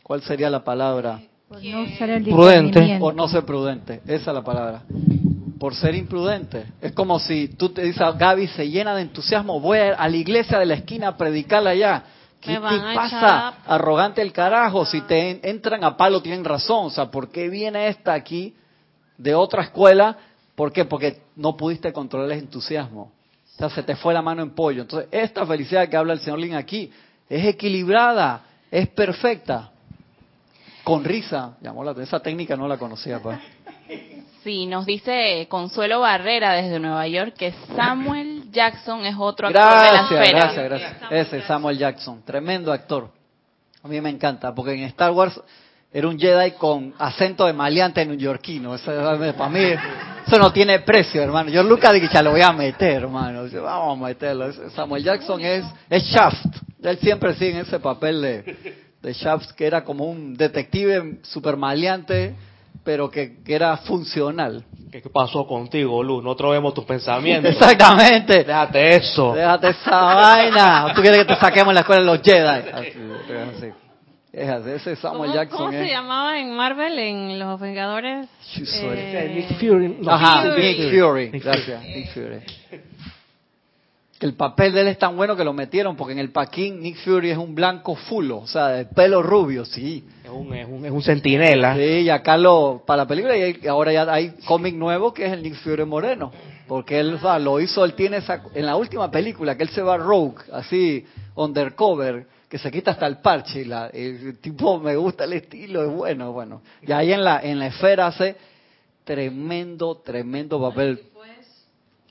[0.05, 1.21] ¿cuál sería la palabra?
[1.49, 2.99] Por no ser prudente.
[2.99, 4.83] Por no ser prudente, esa es la palabra.
[5.61, 6.67] Por ser imprudente.
[6.81, 10.59] Es como si tú te dices, Gaby se llena de entusiasmo, voy a, la iglesia
[10.59, 12.03] de la esquina a predicarla allá.
[12.41, 13.55] ¿Qué te pasa?
[13.65, 14.85] Arrogante el carajo.
[14.85, 16.87] Si te entran a palo, tienen razón.
[16.87, 18.55] O sea, ¿por qué viene esta aquí
[19.17, 20.17] de otra escuela?
[20.55, 20.85] ¿Por qué?
[20.85, 23.13] Porque no pudiste controlar el entusiasmo.
[23.55, 24.83] O sea, se te fue la mano en pollo.
[24.83, 26.91] Entonces, esta felicidad que habla el señor Lin aquí
[27.29, 29.71] es equilibrada, es perfecta
[30.87, 31.57] con risa.
[31.61, 33.41] Llamó la esa técnica no la conocía, pa.
[34.45, 40.11] Sí, nos dice Consuelo Barrera desde Nueva York que Samuel Jackson es otro actor gracias,
[40.11, 40.39] de la esfera.
[40.39, 40.93] Gracias, gracias.
[41.11, 43.11] Ese Samuel Jackson, tremendo actor.
[43.83, 45.41] A mí me encanta, porque en Star Wars
[45.93, 48.77] era un Jedi con acento de maleante neoyorquino.
[48.77, 48.93] Eso,
[49.37, 49.65] para mí,
[50.25, 51.51] eso no tiene precio, hermano.
[51.51, 53.49] Yo Lucas dije, ya lo voy a meter, hermano.
[53.61, 54.53] Vamos a meterlo.
[54.71, 56.47] Samuel Jackson es, es Shaft.
[56.81, 61.57] Él siempre sigue en ese papel de, de Shafts, que era como un detective super
[61.57, 62.35] maleante,
[62.83, 64.65] pero que, era funcional.
[64.91, 66.25] ¿Qué pasó contigo, Luz?
[66.25, 67.53] Nosotros vemos tus pensamientos.
[67.53, 68.43] Exactamente.
[68.43, 69.33] Déjate eso.
[69.33, 70.93] Déjate esa vaina.
[70.93, 72.69] ¿Tú quieres que te saquemos la escuela de los Jedi?
[74.33, 74.71] Es así.
[74.71, 75.57] Ese Samuel Jackson.
[75.57, 78.27] ¿Cómo se llamaba en Marvel, en Los Vengadores?
[78.57, 79.33] Eh...
[79.37, 79.99] Nick Fury.
[80.05, 81.31] Ajá, Nick Fury.
[81.39, 82.41] Gracias, Nick Fury
[84.21, 86.97] el papel de él es tan bueno que lo metieron, porque en el Paquín Nick
[87.05, 90.05] Fury es un blanco fulo, o sea, de pelo rubio, sí.
[90.25, 91.77] Es un, es un, es un centinela.
[91.77, 95.33] Sí, y acá lo, para la película, y ahora ya hay cómic nuevo que es
[95.33, 96.33] el Nick Fury moreno,
[96.67, 99.99] porque él lo hizo, él tiene esa, en la última película, que él se va
[99.99, 105.25] rogue, así, undercover, que se quita hasta el parche, y la, el tipo, me gusta
[105.25, 106.63] el estilo, es bueno, bueno.
[106.81, 108.37] Y ahí en la, en la esfera hace
[109.05, 111.01] tremendo, tremendo papel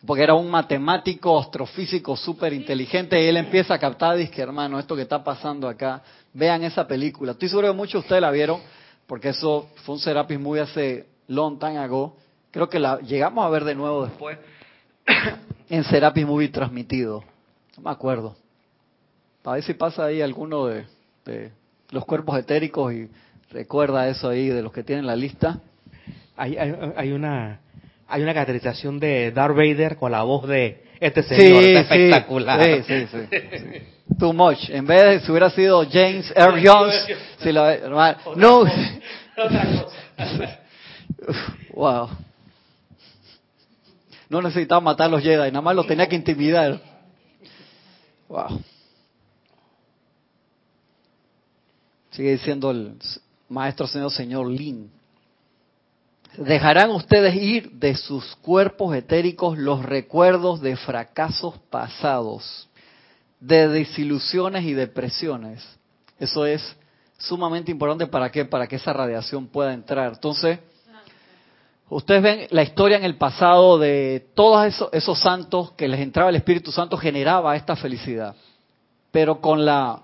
[0.06, 4.96] porque era un matemático astrofísico súper inteligente y él empieza a captar, dice, hermano, esto
[4.96, 7.32] que está pasando acá, vean esa película.
[7.32, 8.62] Estoy seguro que muchos de ustedes la vieron,
[9.08, 12.18] porque eso fue un Serapis muy hace long time ago.
[12.52, 14.38] Creo que la llegamos a ver de nuevo después
[15.70, 17.24] en Serapis Movie transmitido.
[17.78, 18.36] No me acuerdo.
[19.42, 20.86] Para ver si pasa ahí alguno de,
[21.26, 21.52] de
[21.90, 23.10] los cuerpos etéricos y
[23.52, 25.60] recuerda eso ahí de los que tienen la lista.
[26.38, 27.62] Hay, hay, hay una
[28.08, 32.84] hay una caracterización de Darth Vader con la voz de este señor sí, espectacular.
[32.84, 34.70] Sí, sí, sí, Too much.
[34.70, 37.08] En vez de si hubiera sido James Earl Jones,
[37.40, 37.66] si lo,
[38.36, 38.60] no.
[39.38, 40.60] Otra cosa.
[41.74, 42.10] wow.
[44.30, 46.80] No necesitaba matar a los Jedi, nada más los tenía que intimidar.
[48.28, 48.62] Wow.
[52.12, 52.94] Sigue diciendo el
[53.50, 54.95] maestro señor señor Lin.
[56.38, 62.68] Dejarán ustedes ir de sus cuerpos etéricos los recuerdos de fracasos pasados,
[63.40, 65.66] de desilusiones y depresiones.
[66.20, 66.76] Eso es
[67.18, 68.46] sumamente importante para qué?
[68.46, 70.14] Para que esa radiación pueda entrar.
[70.14, 70.60] Entonces,
[71.88, 76.32] Ustedes ven la historia en el pasado de todos esos, esos santos que les entraba
[76.32, 78.36] el Espíritu Santo generaba esta felicidad.
[79.12, 80.02] Pero con la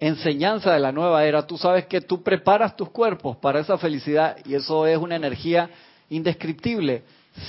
[0.00, 4.36] enseñanza de la nueva era, tú sabes que tú preparas tus cuerpos para esa felicidad
[4.44, 5.70] y eso es una energía
[6.10, 7.02] indescriptible,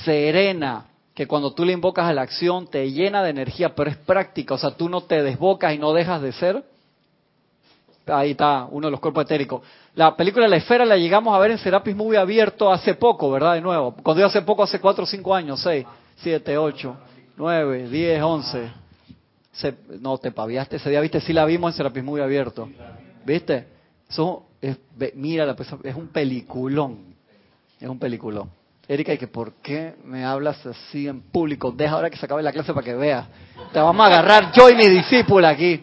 [0.04, 3.96] serena, que cuando tú le invocas a la acción te llena de energía, pero es
[3.96, 6.64] práctica, o sea, tú no te desbocas y no dejas de ser.
[8.06, 9.62] Ahí está, uno de los cuerpos etéricos.
[9.94, 13.54] La película La Esfera la llegamos a ver en Serapis Movie abierto hace poco, ¿verdad?
[13.54, 13.94] De nuevo.
[14.02, 15.84] Cuando yo hace poco, hace 4, 5 años, 6,
[16.16, 16.96] 7, 8,
[17.36, 18.87] 9, 10, 11
[19.58, 21.20] se, no, te paviaste ese día, ¿viste?
[21.20, 22.68] Sí la vimos en Serapis Muy Abierto.
[23.24, 23.66] ¿Viste?
[24.08, 24.78] Eso es,
[25.14, 27.14] mira, es un peliculón.
[27.80, 28.50] Es un peliculón.
[28.86, 31.72] Erika, ¿y que por qué me hablas así en público?
[31.72, 33.26] Deja ahora que se acabe la clase para que veas.
[33.72, 35.82] Te vamos a agarrar yo y mi discípula aquí.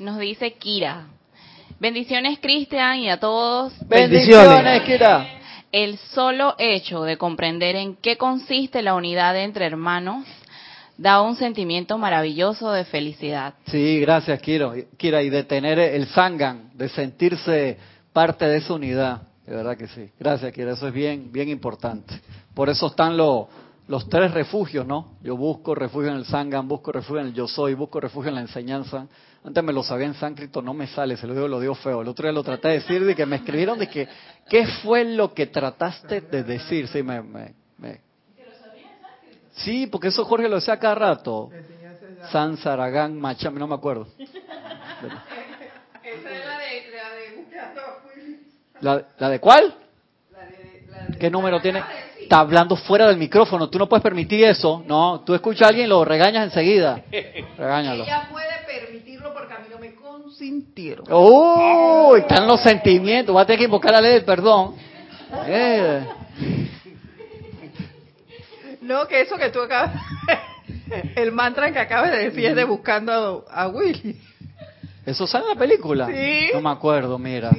[0.00, 1.06] Nos dice Kira.
[1.78, 3.72] Bendiciones, Cristian, y a todos.
[3.86, 5.26] Bendiciones, Kira.
[5.70, 10.26] El solo hecho de comprender en qué consiste la unidad entre hermanos
[10.96, 13.54] da un sentimiento maravilloso de felicidad.
[13.66, 14.72] Sí, gracias, Kira.
[14.96, 17.78] Kira, y de tener el sangan, de sentirse
[18.12, 19.22] parte de esa unidad.
[19.46, 20.10] De verdad que sí.
[20.18, 20.72] Gracias, Kira.
[20.72, 22.20] Eso es bien, bien importante.
[22.54, 23.46] Por eso están los,
[23.88, 25.16] los tres refugios, ¿no?
[25.22, 28.36] Yo busco refugio en el Sangan, busco refugio en el Yo Soy, busco refugio en
[28.36, 29.06] la enseñanza.
[29.44, 32.02] Antes me lo sabía en sánscrito, no me sale, se lo digo, lo digo feo.
[32.02, 34.08] El otro día lo traté de decir, de que me escribieron de que,
[34.48, 36.88] ¿qué fue lo que trataste de decir?
[36.88, 37.22] Sí, me...
[37.22, 37.65] me.
[39.56, 41.50] Sí, porque eso Jorge lo decía cada rato.
[42.30, 44.06] San Saragán Macham, no me acuerdo.
[44.18, 44.30] Esa
[46.30, 46.92] es la de,
[48.80, 49.74] la de ¿La, de cuál?
[51.18, 51.82] ¿Qué número tiene?
[52.20, 55.86] Está hablando fuera del micrófono, tú no puedes permitir eso, no, tú escuchas a alguien
[55.86, 57.02] y lo regañas enseguida.
[57.58, 58.02] Regáñalo.
[58.02, 61.06] Ella puede permitirlo porque a mí no me consintieron.
[61.08, 62.20] ¡Uy!
[62.20, 64.74] están los sentimientos, va a tener que invocar la ley del perdón.
[65.48, 66.06] Eh.
[68.86, 69.92] No, que eso que tú acabas,
[71.16, 74.16] el mantra que acabas de decir es de buscando a, Willy.
[75.04, 76.06] ¿Eso sale en la película?
[76.06, 76.50] Sí.
[76.54, 77.50] No me acuerdo, mira.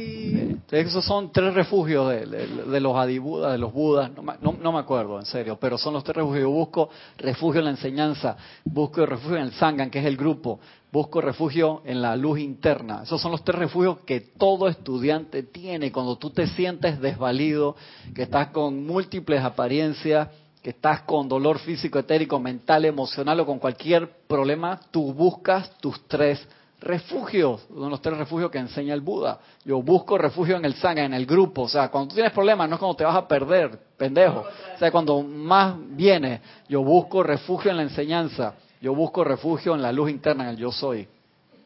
[0.72, 4.12] Esos son tres refugios de, los adibudas, de los budas,
[4.42, 6.44] no, me acuerdo, en serio, pero son los tres refugios.
[6.44, 8.36] Yo busco refugio en la enseñanza,
[8.66, 10.60] busco refugio en el Sangan, que es el grupo,
[10.92, 13.04] busco refugio en la luz interna.
[13.04, 17.78] Esos son los tres refugios que todo estudiante tiene cuando tú te sientes desvalido,
[18.13, 20.28] que estás con múltiples apariencias,
[20.69, 26.45] estás con dolor físico, etérico, mental, emocional o con cualquier problema, tú buscas tus tres
[26.82, 29.39] refugios, de los tres refugios que enseña el Buda.
[29.63, 31.63] Yo busco refugio en el sangre, en el grupo.
[31.63, 34.45] O sea, cuando tú tienes problemas, no es cuando te vas a perder, pendejo.
[34.75, 38.56] O sea, cuando más viene, yo busco refugio en la enseñanza.
[38.82, 41.08] Yo busco refugio en la luz interna, en el yo soy.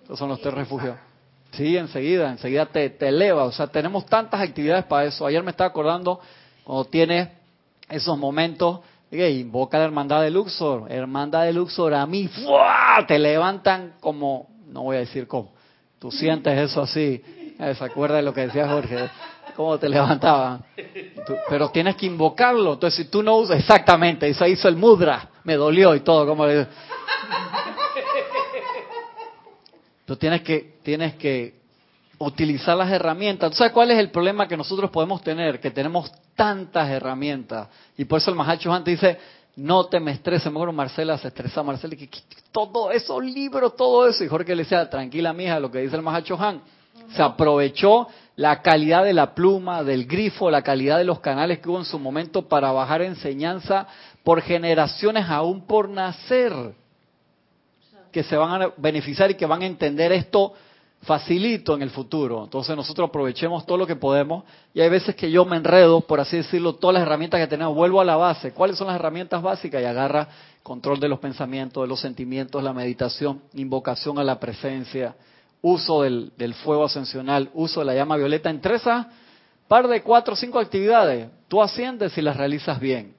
[0.03, 0.95] Esos son los tres refugios.
[1.53, 3.45] Sí, enseguida, enseguida te, te eleva.
[3.45, 5.25] O sea, tenemos tantas actividades para eso.
[5.25, 6.19] Ayer me estaba acordando
[6.63, 7.29] cuando tienes
[7.89, 8.79] esos momentos
[9.11, 12.29] invoca la hermandad de Luxor, hermandad de Luxor, a mí
[13.07, 15.53] te levantan como no voy a decir cómo.
[15.99, 17.21] Tú sientes eso así.
[17.57, 19.09] ¿Se acuerda de lo que decía Jorge?
[19.55, 20.63] ¿Cómo te levantaban?
[21.49, 22.73] pero tienes que invocarlo.
[22.73, 26.25] Entonces, si tú no usas, exactamente, eso hizo el mudra, me dolió y todo.
[26.25, 26.45] Como
[30.05, 31.60] Tú tienes que, tienes que
[32.25, 33.49] utilizar las herramientas.
[33.51, 35.59] ¿Tú sabes cuál es el problema que nosotros podemos tener?
[35.59, 37.67] Que tenemos tantas herramientas.
[37.97, 39.17] Y por eso el Mahacho antes dice,
[39.55, 40.45] no te me estreses.
[40.45, 42.09] Me acuerdo Marcela se estresa, Marcela, que
[42.51, 44.23] todo eso, libros, todo eso.
[44.23, 46.61] Y Jorge le decía, tranquila mija, lo que dice el Mahacho Han.
[47.15, 51.69] Se aprovechó la calidad de la pluma, del grifo, la calidad de los canales que
[51.69, 53.87] hubo en su momento para bajar enseñanza
[54.23, 56.53] por generaciones aún por nacer,
[58.11, 60.53] que se van a beneficiar y que van a entender esto
[61.01, 62.43] facilito en el futuro.
[62.43, 66.19] Entonces nosotros aprovechemos todo lo que podemos y hay veces que yo me enredo, por
[66.19, 68.53] así decirlo, todas las herramientas que tenemos, vuelvo a la base.
[68.53, 69.81] ¿Cuáles son las herramientas básicas?
[69.81, 70.27] Y agarra
[70.61, 75.15] control de los pensamientos, de los sentimientos, la meditación, invocación a la presencia,
[75.61, 78.49] uso del, fuego ascensional, uso de la llama violeta.
[78.51, 79.07] Entre esas
[79.67, 83.15] par de cuatro o cinco actividades, tú asciendes si las realizas bien.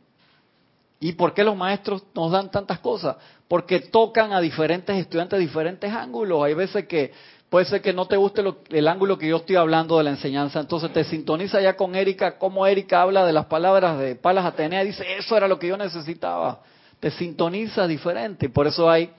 [1.01, 3.17] ¿Y por qué los maestros nos dan tantas cosas?
[3.49, 6.45] Porque tocan a diferentes estudiantes diferentes ángulos.
[6.45, 7.13] Hay veces que
[7.53, 10.59] Puede ser que no te guste el ángulo que yo estoy hablando de la enseñanza,
[10.59, 14.83] entonces te sintoniza ya con Erika, como Erika habla de las palabras de Palas Atenea,
[14.83, 16.61] dice, eso era lo que yo necesitaba.
[16.99, 19.11] Te sintoniza diferente, por eso hay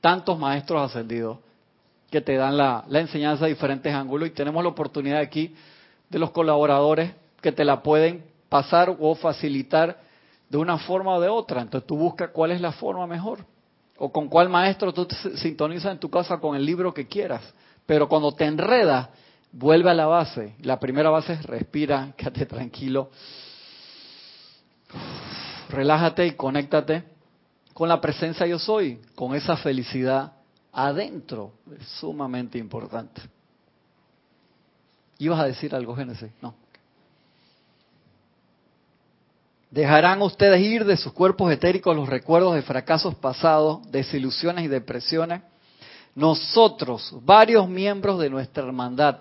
[0.00, 1.38] tantos maestros ascendidos
[2.12, 5.56] que te dan la, enseñanza a diferentes ángulos y tenemos la oportunidad aquí
[6.08, 7.10] de los colaboradores
[7.40, 9.98] que te la pueden pasar o facilitar
[10.48, 11.60] de una forma o de otra.
[11.60, 13.40] Entonces tú buscas cuál es la forma mejor
[13.98, 17.42] o con cuál maestro tú te sintonizas en tu casa con el libro que quieras.
[17.86, 19.08] Pero cuando te enredas,
[19.52, 20.54] vuelve a la base.
[20.60, 23.10] La primera base es respira, quédate tranquilo.
[25.68, 27.04] Relájate y conéctate
[27.72, 30.32] con la presencia yo soy, con esa felicidad
[30.72, 31.52] adentro.
[31.78, 33.22] Es sumamente importante.
[35.18, 36.30] ¿Ibas a decir algo, Génesis?
[36.40, 36.54] No.
[39.70, 45.42] Dejarán ustedes ir de sus cuerpos etéricos los recuerdos de fracasos pasados, desilusiones y depresiones.
[46.14, 49.18] Nosotros, varios miembros de nuestra hermandad,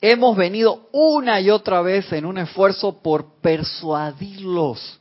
[0.00, 5.00] hemos venido una y otra vez en un esfuerzo por persuadirlos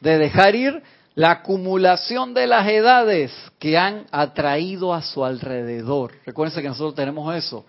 [0.00, 0.82] de dejar ir
[1.14, 6.12] la acumulación de las edades que han atraído a su alrededor.
[6.26, 7.64] Recuérdense que nosotros tenemos eso.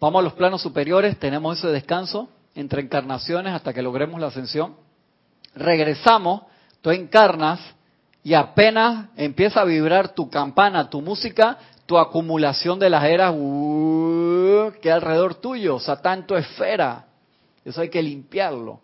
[0.00, 4.76] Vamos a los planos superiores, tenemos ese descanso entre encarnaciones hasta que logremos la ascensión.
[5.56, 6.42] Regresamos,
[6.82, 7.60] tú encarnas
[8.24, 14.72] y apenas empieza a vibrar tu campana, tu música, tu acumulación de las eras uh,
[14.80, 17.04] que alrededor tuyo, o sea, tanto esfera.
[17.62, 18.80] Eso hay que limpiarlo.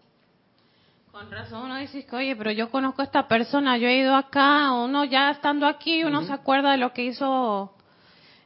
[1.10, 4.72] Con razón uno dice, oye, pero yo conozco a esta persona, yo he ido acá,
[4.72, 7.72] uno ya estando aquí, uno se acuerda de lo que hizo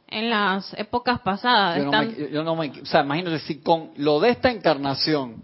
[0.07, 1.77] en las épocas pasadas.
[2.31, 5.35] Yo no, me, o sea, imagínate si con lo de esta encarnación,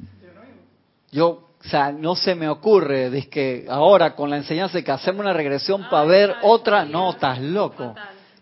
[1.12, 4.92] yo, o sea, no se me ocurre, de que ahora con la enseñanza de que
[4.92, 7.94] hacemos una regresión para ver otra, no, estás loco.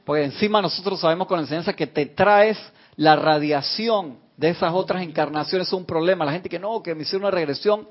[0.06, 2.58] Porque encima nosotros sabemos con la enseñanza que te traes
[2.96, 6.24] la radiación de esas otras encarnaciones, es un problema.
[6.24, 7.88] La gente que no, que me hicieron una regresión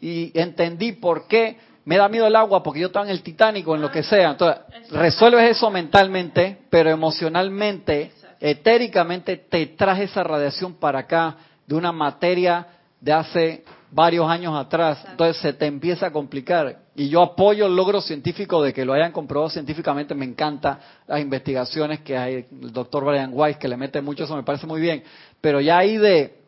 [0.00, 3.74] y entendí por qué me da miedo el agua porque yo estaba en el Titánico,
[3.74, 4.30] en lo que sea.
[4.30, 4.62] Entonces,
[4.92, 12.66] resuelves eso mentalmente, pero emocionalmente, etéricamente, te traes esa radiación para acá de una materia
[13.00, 15.04] de hace varios años atrás.
[15.10, 16.78] Entonces se te empieza a complicar.
[16.94, 20.14] Y yo apoyo el logro científico de que lo hayan comprobado científicamente.
[20.14, 24.36] Me encanta las investigaciones que hay el doctor Brian Weiss, que le mete mucho, eso
[24.36, 25.02] me parece muy bien.
[25.40, 26.38] Pero ya ahí de,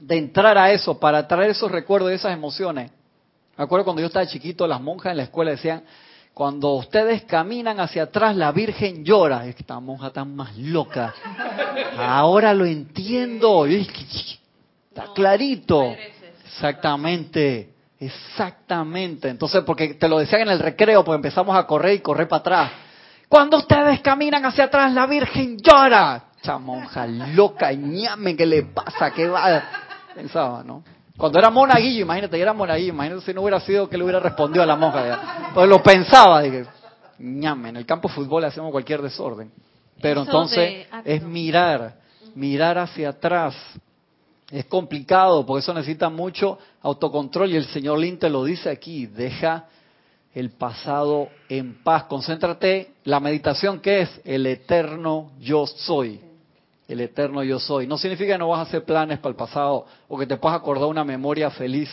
[0.00, 2.90] de entrar a eso, para traer esos recuerdos y esas emociones,
[3.56, 5.82] me acuerdo cuando yo estaba chiquito, las monjas en la escuela decían,
[6.32, 9.44] cuando ustedes caminan hacia atrás, la Virgen llora.
[9.46, 11.12] Esta monja está más loca.
[11.98, 13.66] Ahora lo entiendo.
[13.66, 15.96] Está clarito.
[16.48, 17.74] Exactamente.
[18.00, 19.28] Exactamente.
[19.28, 22.40] Entonces, porque te lo decían en el recreo, pues empezamos a correr y correr para
[22.40, 22.70] atrás.
[23.28, 26.24] Cuando ustedes caminan hacia atrás, la Virgen llora.
[26.36, 29.10] Esta monja loca, ñame, ¿qué le pasa?
[29.10, 29.62] ¿Qué va?
[30.14, 30.84] Pensaba, ¿no?
[31.16, 34.62] Cuando era monaguillo, imagínate, era monaguillo, imagínate si no hubiera sido que le hubiera respondido
[34.62, 35.50] a la monja.
[35.52, 36.64] Pues lo pensaba, dije,
[37.18, 39.50] ñame, en el campo de fútbol hacemos cualquier desorden.
[40.00, 41.96] Pero entonces es mirar,
[42.36, 43.56] mirar hacia atrás.
[44.50, 49.66] Es complicado, porque eso necesita mucho autocontrol y el señor Linte lo dice aquí, deja
[50.34, 52.04] el pasado en paz.
[52.04, 56.20] Concéntrate, la meditación que es el eterno yo soy
[56.88, 57.86] el eterno yo soy.
[57.86, 60.58] No significa que no vas a hacer planes para el pasado o que te puedas
[60.58, 61.90] acordar una memoria feliz,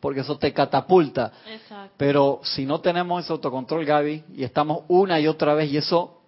[0.00, 1.32] porque eso te catapulta.
[1.96, 6.20] Pero si no tenemos ese autocontrol, Gaby, y estamos una y otra vez, y eso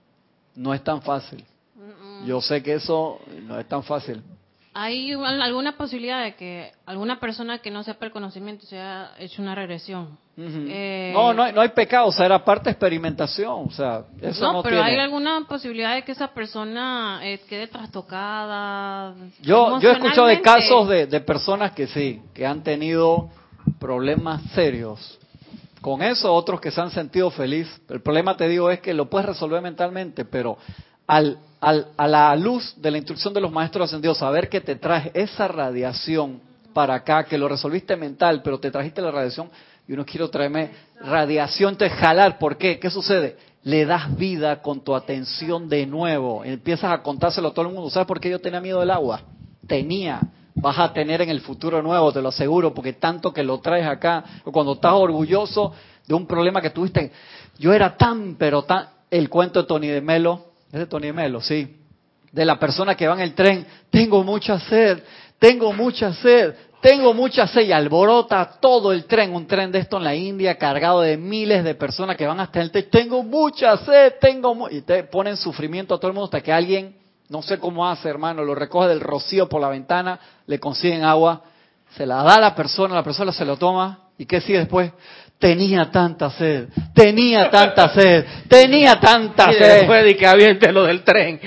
[0.57, 1.45] no es tan fácil.
[2.27, 4.23] Yo sé que eso no es tan fácil.
[4.77, 9.41] ¿Hay alguna posibilidad de que alguna persona que no sepa el conocimiento se haya hecho
[9.41, 10.19] una regresión?
[10.37, 14.03] Eh, no, no hay, no hay, pecado, o sea, era parte de experimentación, o sea,
[14.21, 19.15] eso no, pero ¿hay alguna posibilidad de que esa persona eh, quede trastocada?
[19.41, 23.31] Yo, yo he escuchado de casos de, de personas que sí, que han tenido
[23.79, 25.21] problemas serios.
[25.81, 27.69] Con eso, otros que se han sentido feliz.
[27.89, 30.57] El problema, te digo, es que lo puedes resolver mentalmente, pero
[31.07, 34.77] al, al, a la luz de la instrucción de los maestros ascendidos, saber que te
[34.77, 36.41] traes esa radiación
[36.75, 39.49] para acá, que lo resolviste mental, pero te trajiste la radiación,
[39.89, 42.39] y uno quiere traerme radiación, te jalar.
[42.39, 42.79] ¿Por qué?
[42.79, 43.37] ¿Qué sucede?
[43.63, 46.45] Le das vida con tu atención de nuevo.
[46.45, 47.89] Empiezas a contárselo a todo el mundo.
[47.91, 49.23] ¿Sabes por qué yo tenía miedo del agua?
[49.67, 50.21] Tenía.
[50.55, 53.87] Vas a tener en el futuro nuevo, te lo aseguro, porque tanto que lo traes
[53.87, 54.25] acá.
[54.45, 55.73] Cuando estás orgulloso
[56.07, 57.11] de un problema que tuviste.
[57.59, 58.89] Yo era tan, pero tan.
[59.11, 60.54] El cuento de Tony de Melo.
[60.75, 61.77] Es de Tony Melo, sí.
[62.33, 63.65] De la persona que va en el tren.
[63.91, 65.05] Tengo mucha sed.
[65.39, 66.55] Tengo mucha sed
[66.85, 70.59] tengo mucha sed y alborota todo el tren, un tren de esto en la India
[70.59, 72.91] cargado de miles de personas que van hasta el techo.
[72.91, 76.95] Tengo mucha sed, tengo y te ponen sufrimiento a todo el mundo hasta que alguien,
[77.31, 81.45] no sé cómo hace, hermano, lo recoge del rocío por la ventana, le consiguen agua,
[81.97, 84.93] se la da a la persona, la persona se lo toma y qué sigue después.
[85.45, 89.81] Tenía tanta sed, tenía tanta sed, tenía tanta sed.
[89.81, 91.39] Después de que aviente lo del tren.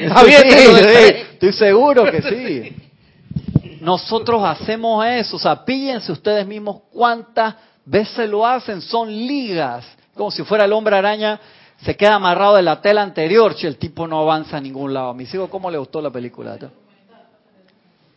[1.32, 3.80] Estoy seguro que sí.
[3.82, 9.84] Nosotros hacemos eso, o sea, píllense ustedes mismos cuántas veces lo hacen, son ligas,
[10.14, 11.40] como si fuera el hombre araña,
[11.78, 15.10] se queda amarrado de la tela anterior, che, el tipo no avanza a ningún lado.
[15.10, 16.56] A mis hijos, ¿cómo le gustó la película?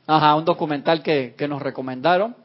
[0.06, 2.36] Ajá, un documental que, que nos recomendaron.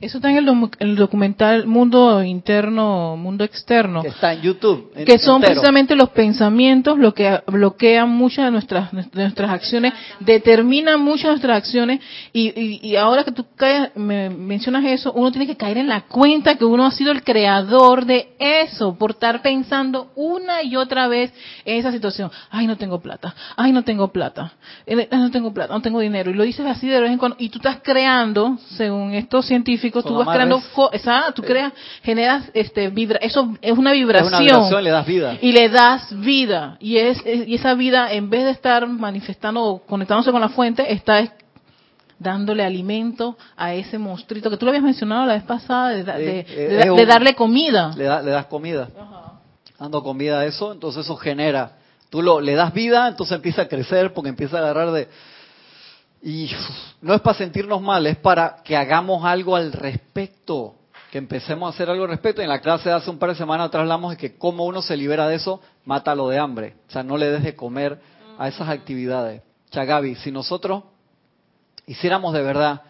[0.00, 0.38] Eso está en
[0.78, 4.00] el, documental Mundo Interno, Mundo Externo.
[4.00, 4.90] Que está en YouTube.
[5.04, 11.24] que son precisamente los pensamientos lo que bloquean muchas de nuestras, nuestras acciones, determinan muchas
[11.24, 12.00] de nuestras acciones.
[12.32, 13.44] Y, y, ahora que tú
[13.94, 17.22] me mencionas eso, uno tiene que caer en la cuenta que uno ha sido el
[17.22, 21.30] creador de eso, por estar pensando una y otra vez
[21.66, 22.30] en esa situación.
[22.48, 23.34] Ay, no tengo plata.
[23.54, 24.54] Ay, no tengo plata.
[24.86, 26.30] Eh, no tengo plata, no tengo dinero.
[26.30, 27.36] Y lo dices así de vez en cuando.
[27.38, 30.62] Y tú estás creando, según estos científicos, tú vas creando,
[31.34, 31.72] tú creas,
[32.02, 34.84] generas, este, vibra, eso es una vibración.
[34.84, 35.38] le das vida.
[35.40, 36.76] Y le das vida.
[36.80, 40.92] Y es, y esa vida, en vez de estar manifestando o conectándose con la fuente,
[40.92, 41.32] está
[42.18, 47.06] dándole alimento a ese monstruito que tú lo habías mencionado la vez pasada, de, eh,
[47.06, 47.92] darle comida.
[47.96, 48.88] Le, le das comida.
[49.78, 51.72] Dando comida a eso, entonces eso genera.
[52.10, 55.08] Tú lo, le das vida, entonces empieza a crecer porque empieza a agarrar de
[56.22, 56.50] y
[57.00, 60.74] no es para sentirnos mal, es para que hagamos algo al respecto,
[61.10, 62.42] que empecemos a hacer algo al respecto.
[62.42, 64.82] En la clase de hace un par de semanas atrás hablamos de que cómo uno
[64.82, 66.74] se libera de eso, mata lo de hambre.
[66.88, 68.00] O sea, no le des de comer
[68.38, 69.42] a esas actividades.
[69.70, 70.84] Chagabi, si nosotros
[71.86, 72.82] hiciéramos de verdad,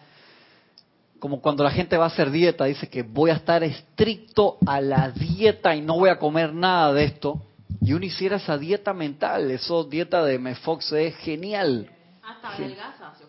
[1.19, 4.81] como cuando la gente va a hacer dieta, dice que voy a estar estricto a
[4.81, 7.41] la dieta y no voy a comer nada de esto,
[7.79, 11.89] y uno hiciera esa dieta mental, eso dieta de Mefox es genial.
[12.23, 13.20] Hasta porque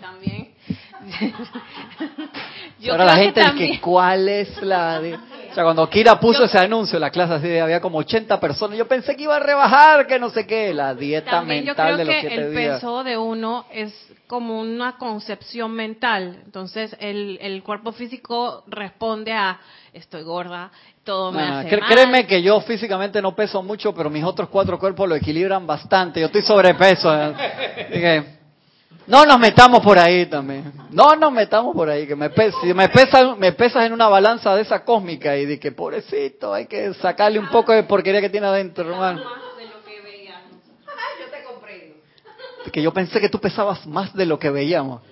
[0.00, 0.48] también...
[2.90, 5.00] Ahora la gente dice que cuál es la...
[5.50, 8.78] O sea, cuando Kira puso ese anuncio en la clase así había como 80 personas,
[8.78, 12.14] yo pensé que iba a rebajar, que no sé qué, la dieta mental de los
[12.20, 13.92] siete el peso de uno es
[14.28, 16.38] como una concepción mental.
[16.44, 19.58] Entonces, el, el cuerpo físico responde a
[19.92, 20.70] estoy gorda,
[21.02, 24.78] todo me ah, hace Créeme que yo físicamente no peso mucho, pero mis otros cuatro
[24.78, 26.20] cuerpos lo equilibran bastante.
[26.20, 27.12] Yo estoy sobrepeso.
[27.12, 28.39] ¿eh?
[29.06, 30.72] No nos metamos por ahí también.
[30.90, 32.06] No nos metamos por ahí.
[32.06, 32.30] Que me,
[32.62, 36.54] si me, pesas, me pesas en una balanza de esa cósmica y de que pobrecito,
[36.54, 39.22] hay que sacarle un poco de porquería que tiene adentro, hermano.
[42.72, 45.02] Que yo pensé que tú pesabas más de lo que veíamos.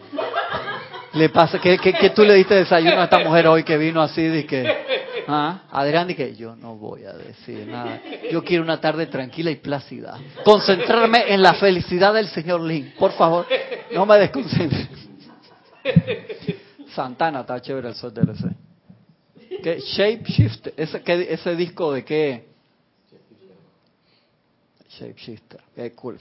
[1.15, 4.23] Le pasa que, que, tú le diste desayuno a esta mujer hoy que vino así
[4.23, 4.63] de que
[5.29, 5.65] ¿Ah?
[5.71, 8.01] Adrián yo no voy a decir nada.
[8.33, 10.19] Yo quiero una tarde tranquila y plácida.
[10.43, 12.95] Concentrarme en la felicidad del señor Lin.
[12.99, 13.47] Por favor,
[13.93, 14.89] no me desconcentre.
[16.95, 18.57] Santana está chévere el sol DLC.
[19.63, 19.81] ¿Qué?
[19.81, 20.69] Shape Shift.
[20.77, 22.49] ¿Ese, ¿Ese disco de qué?
[24.89, 25.61] Shape Shifter.
[25.75, 26.19] Qué cool.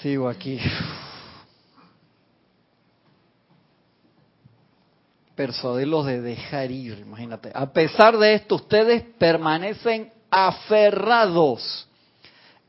[0.00, 0.58] Sigo aquí.
[5.38, 7.52] Persuadirlos de dejar ir, imagínate.
[7.54, 11.88] A pesar de esto, ustedes permanecen aferrados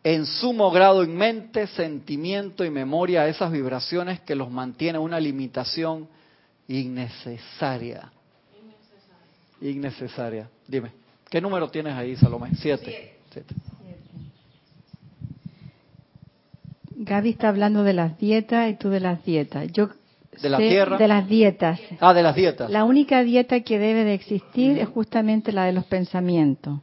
[0.04, 5.20] en sumo grado en mente, sentimiento y memoria a esas vibraciones que los mantiene una
[5.20, 6.08] limitación
[6.68, 8.12] innecesaria.
[9.62, 10.48] Innecesaria.
[10.68, 10.92] Dime,
[11.28, 12.52] ¿qué número tienes ahí, Salomé?
[12.54, 13.16] Siete.
[13.32, 13.56] Siete.
[16.98, 19.72] Gaby está hablando de las dietas y tú de las dietas.
[19.72, 19.90] Yo
[20.42, 20.98] de la tierra.
[20.98, 21.80] De las dietas.
[22.00, 22.70] Ah, de las dietas.
[22.70, 26.80] La única dieta que debe de existir es justamente la de los pensamientos,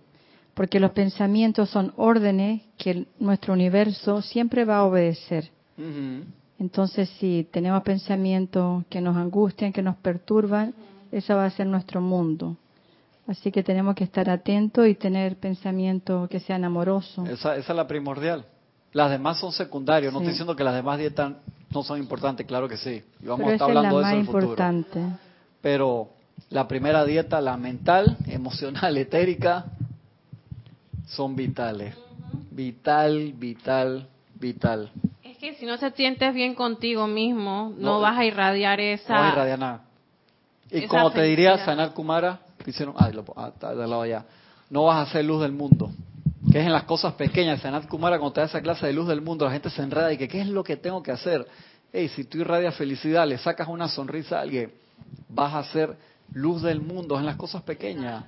[0.54, 5.50] porque los pensamientos son órdenes que nuestro universo siempre va a obedecer.
[6.58, 10.74] Entonces, si tenemos pensamientos que nos angustian, que nos perturban,
[11.12, 12.56] ese va a ser nuestro mundo.
[13.26, 17.28] Así que tenemos que estar atentos y tener pensamientos que sean amorosos.
[17.28, 18.46] Esa, esa es la primordial.
[18.92, 20.12] Las demás son secundarios.
[20.12, 21.34] No estoy diciendo que las demás dietas
[21.70, 23.02] no son importantes, claro que sí.
[23.22, 24.42] Y vamos a estar hablando de eso en el futuro.
[24.44, 25.00] Importante.
[25.60, 26.10] Pero
[26.50, 29.66] la primera dieta, la mental, emocional, etérica,
[31.06, 31.94] son vitales.
[32.50, 34.90] Vital, vital, vital.
[35.22, 39.14] Es que si no te sientes bien contigo mismo, no, vas a irradiar esa.
[39.14, 39.80] No vas a irradiar nada.
[40.70, 44.24] Y como te diría Sanar Kumara, hicieron, ah, ah, está de lado allá,
[44.68, 45.90] no vas a hacer luz del mundo
[46.56, 47.60] que es en las cosas pequeñas.
[47.60, 50.10] Sanat Kumara, cuando te da esa clase de luz del mundo, la gente se enreda
[50.10, 51.46] y que, ¿qué es lo que tengo que hacer?
[51.92, 54.72] Hey, si tú irradias felicidad, le sacas una sonrisa a alguien,
[55.28, 55.94] vas a hacer
[56.32, 58.24] luz del mundo en las cosas pequeñas.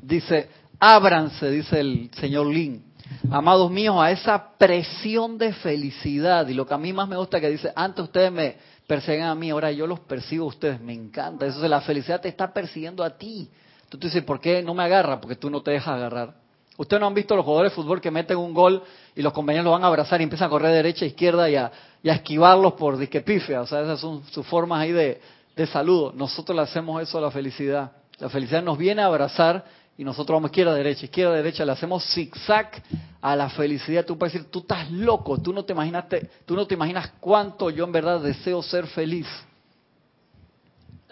[0.00, 0.48] Dice,
[0.80, 2.82] ábranse, dice el señor Lin,
[3.30, 6.48] amados míos, a esa presión de felicidad.
[6.48, 9.34] Y lo que a mí más me gusta que dice, antes ustedes me persiguen a
[9.34, 11.44] mí, ahora yo los persigo a ustedes, me encanta.
[11.44, 13.50] Eso es la felicidad te está persiguiendo a ti.
[13.88, 15.20] Tú te dices, ¿por qué no me agarra?
[15.20, 16.34] Porque tú no te dejas agarrar.
[16.76, 18.82] Ustedes no han visto los jugadores de fútbol que meten un gol
[19.14, 21.48] y los compañeros lo van a abrazar y empiezan a correr de derecha a izquierda
[21.48, 21.70] y a,
[22.02, 23.24] esquivarlos por disque
[23.58, 25.20] O sea, esas son sus formas ahí de,
[25.54, 26.12] de saludo.
[26.14, 27.92] Nosotros le hacemos eso a la felicidad.
[28.18, 29.64] La felicidad nos viene a abrazar
[29.96, 31.64] y nosotros vamos izquierda, derecha, izquierda, derecha.
[31.64, 32.82] Le hacemos zigzag
[33.20, 36.66] a la felicidad, tú puedes decir, tú estás loco, tú no te imaginaste, tú no
[36.66, 39.26] te imaginas cuánto yo en verdad deseo ser feliz.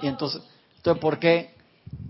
[0.01, 0.43] Y entonces,
[0.77, 1.52] entonces ¿por qué,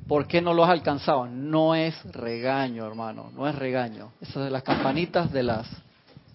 [0.09, 1.27] ¿por qué no lo has alcanzado?
[1.27, 4.13] No es regaño, hermano, no es regaño.
[4.21, 5.67] Esas de las campanitas de las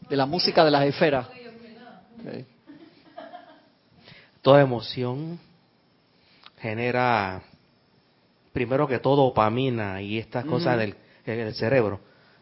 [0.10, 1.28] de la música de las esferas.
[4.42, 5.40] Toda emoción
[6.60, 7.42] genera
[8.54, 10.96] primero que todo dopamina y estas cosas del,
[11.26, 12.00] del cerebro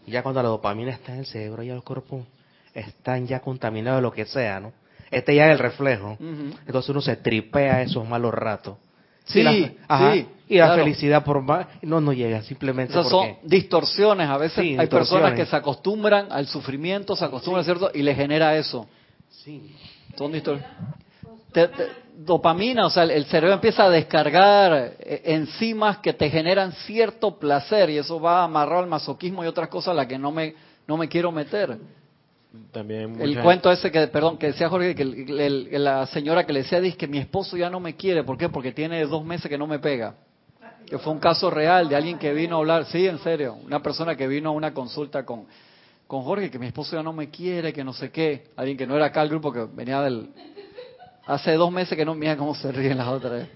[0.07, 2.25] ya cuando la dopamina está en el cerebro y el cuerpo
[2.73, 4.73] están ya contaminados de lo que sea, ¿no?
[5.11, 6.17] Este ya es el reflejo.
[6.19, 8.77] Entonces uno se tripea esos malos ratos.
[9.25, 10.27] Sí, sí.
[10.47, 14.29] Y la felicidad por más, no, no llega, simplemente Esas son distorsiones.
[14.29, 17.89] A veces hay personas que se acostumbran al sufrimiento, se acostumbran, ¿cierto?
[17.93, 18.87] Y le genera eso.
[19.29, 19.75] Sí.
[20.15, 20.69] Son distorsiones
[22.17, 27.89] dopamina, o sea, el cerebro empieza a descargar eh, enzimas que te generan cierto placer
[27.89, 30.55] y eso va amarrado al masoquismo y otras cosas a las que no me,
[30.87, 31.77] no me quiero meter.
[32.71, 36.81] También el cuento ese que, perdón, que decía Jorge, que la señora que le decía,
[36.81, 38.49] dice que mi esposo ya no me quiere, ¿por qué?
[38.49, 40.15] Porque tiene dos meses que no me pega.
[40.85, 43.81] Que fue un caso real de alguien que vino a hablar, sí, en serio, una
[43.81, 45.45] persona que vino a una consulta con,
[46.05, 48.85] con Jorge, que mi esposo ya no me quiere, que no sé qué, alguien que
[48.85, 50.29] no era acá el grupo, que venía del,
[51.27, 53.47] Hace dos meses que no mira cómo se ríen las otras.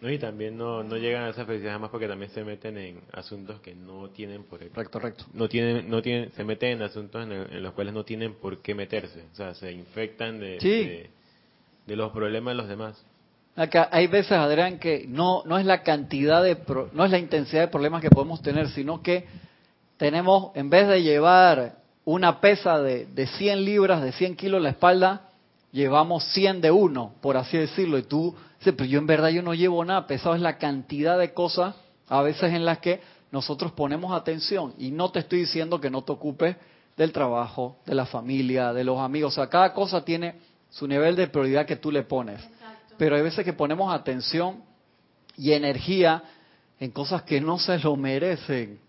[0.00, 3.00] No, y también no, no llegan a esa felicidad jamás porque también se meten en
[3.12, 4.68] asuntos que no tienen por qué.
[4.68, 5.24] Correcto, recto.
[5.32, 8.74] No tienen, no tienen, se meten en asuntos en, los cuales no tienen por qué
[8.74, 9.24] meterse.
[9.32, 11.10] O sea, se infectan de,
[11.86, 13.04] de, los problemas de los demás.
[13.56, 16.56] Acá hay veces, Adrián, que no, no es la cantidad de,
[16.92, 19.24] no es la intensidad de problemas que podemos tener, sino que
[19.96, 21.74] tenemos, en vez de llevar
[22.04, 25.27] una pesa de, de 100 libras, de 100 kilos en la espalda,
[25.72, 29.42] llevamos 100 de uno, por así decirlo, y tú dices, pero yo en verdad yo
[29.42, 31.74] no llevo nada, pesado es la cantidad de cosas
[32.08, 33.00] a veces en las que
[33.30, 36.56] nosotros ponemos atención, y no te estoy diciendo que no te ocupes
[36.96, 40.36] del trabajo, de la familia, de los amigos, o sea, cada cosa tiene
[40.70, 42.40] su nivel de prioridad que tú le pones,
[42.96, 44.62] pero hay veces que ponemos atención
[45.36, 46.22] y energía
[46.80, 48.80] en cosas que no se lo merecen.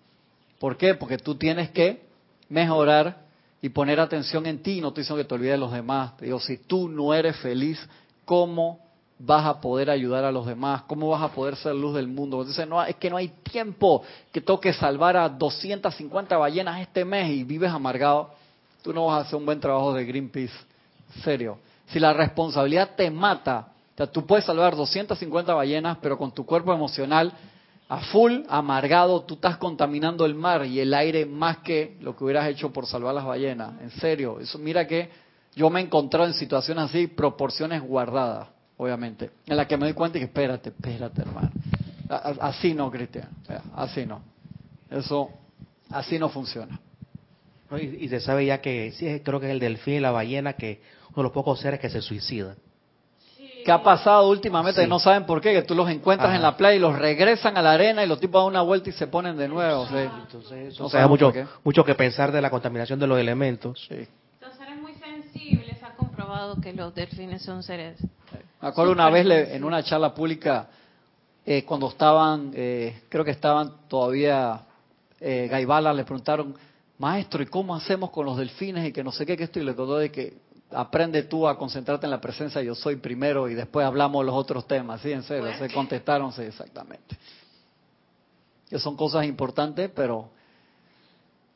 [0.59, 0.95] ¿Por qué?
[0.95, 2.01] Porque tú tienes que
[2.49, 3.28] mejorar
[3.61, 6.15] y poner atención en ti, no te diciendo que te olvides de los demás.
[6.17, 7.79] Te digo, si tú no eres feliz,
[8.25, 8.79] ¿cómo
[9.19, 10.83] vas a poder ayudar a los demás?
[10.87, 12.41] ¿Cómo vas a poder ser luz del mundo?
[12.43, 14.01] Es que no hay tiempo
[14.31, 18.31] que toque salvar a 250 ballenas este mes y vives amargado.
[18.81, 20.53] Tú no vas a hacer un buen trabajo de Greenpeace.
[21.21, 21.57] Serio.
[21.87, 26.45] Si la responsabilidad te mata, o sea, tú puedes salvar 250 ballenas, pero con tu
[26.45, 27.33] cuerpo emocional
[27.89, 32.23] a full, amargado, tú estás contaminando el mar y el aire más que lo que
[32.23, 33.81] hubieras hecho por salvar las ballenas.
[33.81, 35.09] En serio, eso mira que
[35.55, 39.93] yo me he encontrado en situaciones así, proporciones guardadas, obviamente, en las que me doy
[39.93, 41.49] cuenta y que espérate, espérate, hermano.
[42.39, 43.27] Así no, Cristian,
[43.75, 44.21] así no.
[44.91, 45.31] Eso,
[45.89, 46.79] así no funciona.
[47.81, 50.81] Y, se sabe ya que, sí, creo que es el delfín y la ballena, que
[51.09, 52.55] uno de los pocos seres que se suicidan.
[53.63, 54.81] ¿Qué ha pasado últimamente?
[54.81, 57.57] Que no saben por qué, que tú los encuentras en la playa y los regresan
[57.57, 59.87] a la arena y los tipos dan una vuelta y se ponen de nuevo.
[59.87, 61.31] Entonces, o sea, mucho,
[61.63, 63.85] mucho que pensar de la contaminación de los elementos.
[63.87, 64.07] Sí.
[64.41, 67.99] Los seres muy sensibles, ha comprobado que los delfines son seres.
[68.61, 70.67] Me acuerdo una vez en una charla pública,
[71.45, 74.61] eh, cuando estaban, eh, creo que estaban todavía,
[75.19, 76.55] eh, Gaibala, le preguntaron,
[76.97, 78.85] maestro, ¿y cómo hacemos con los delfines?
[78.87, 80.37] Y que no sé qué, que esto, y le contó de que
[80.71, 84.67] aprende tú a concentrarte en la presencia yo soy primero y después hablamos los otros
[84.67, 85.11] temas, ¿sí?
[85.11, 87.17] En serio, se contestaron, sí, exactamente.
[88.69, 90.29] Que son cosas importantes, pero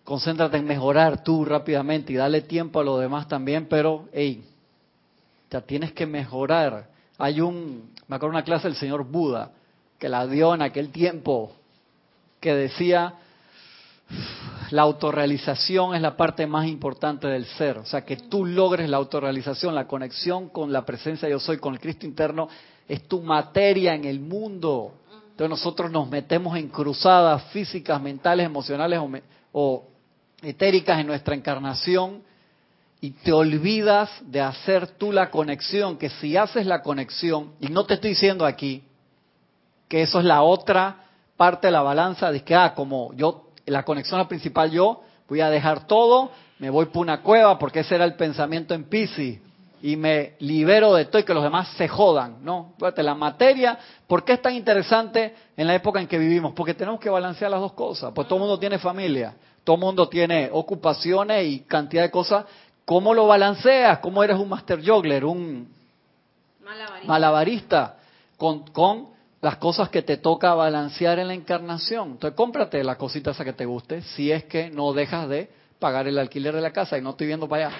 [0.04, 4.44] concéntrate en mejorar tú rápidamente y dale tiempo a los demás también, pero, hey,
[5.50, 6.90] ya tienes que mejorar.
[7.18, 9.52] Hay un, me acuerdo una clase del señor Buda,
[10.00, 11.54] que la dio en aquel tiempo,
[12.40, 13.14] que decía,
[14.72, 17.78] la autorrealización es la parte más importante del ser.
[17.78, 21.58] O sea, que tú logres la autorrealización, la conexión con la presencia de yo soy,
[21.58, 22.48] con el Cristo interno,
[22.88, 24.94] es tu materia en el mundo.
[25.32, 29.10] Entonces nosotros nos metemos en cruzadas físicas, mentales, emocionales o,
[29.52, 29.88] o
[30.42, 32.22] etéricas en nuestra encarnación
[33.04, 37.86] y te olvidas de hacer tú la conexión, que si haces la conexión, y no
[37.86, 38.84] te estoy diciendo aquí
[39.90, 41.04] que eso es la otra
[41.36, 45.42] parte de la balanza, de que, ah, como yo la conexión al principal yo, voy
[45.42, 49.40] a dejar todo, me voy por una cueva, porque ese era el pensamiento en Pisces,
[49.82, 52.72] y me libero de todo y que los demás se jodan, ¿no?
[52.78, 56.54] Fíjate, la materia, ¿por qué es tan interesante en la época en que vivimos?
[56.54, 59.36] Porque tenemos que balancear las dos cosas, pues todo el mundo tiene familia,
[59.66, 62.46] todo el mundo tiene ocupaciones y cantidad de cosas.
[62.86, 64.00] ¿Cómo lo balanceas?
[64.00, 65.68] ¿Cómo eres un master juggler, un
[66.64, 67.98] malabarista, malabarista
[68.38, 69.08] con, con
[69.44, 72.12] las cosas que te toca balancear en la encarnación.
[72.12, 76.08] Entonces cómprate la cosita esa que te guste si es que no dejas de pagar
[76.08, 77.78] el alquiler de la casa y no estoy viendo para allá.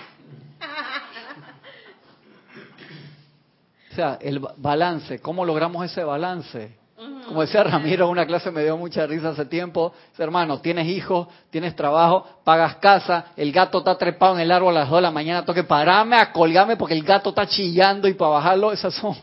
[3.90, 6.76] O sea, el balance, ¿cómo logramos ese balance?
[7.28, 9.94] Como decía Ramiro, una clase me dio mucha risa hace tiempo.
[10.18, 14.82] Hermano, tienes hijos, tienes trabajo, pagas casa, el gato está trepado en el árbol a
[14.82, 18.10] las 2 de la mañana, tengo que pararme a colgarme porque el gato está chillando
[18.10, 19.16] y para bajarlo, esas son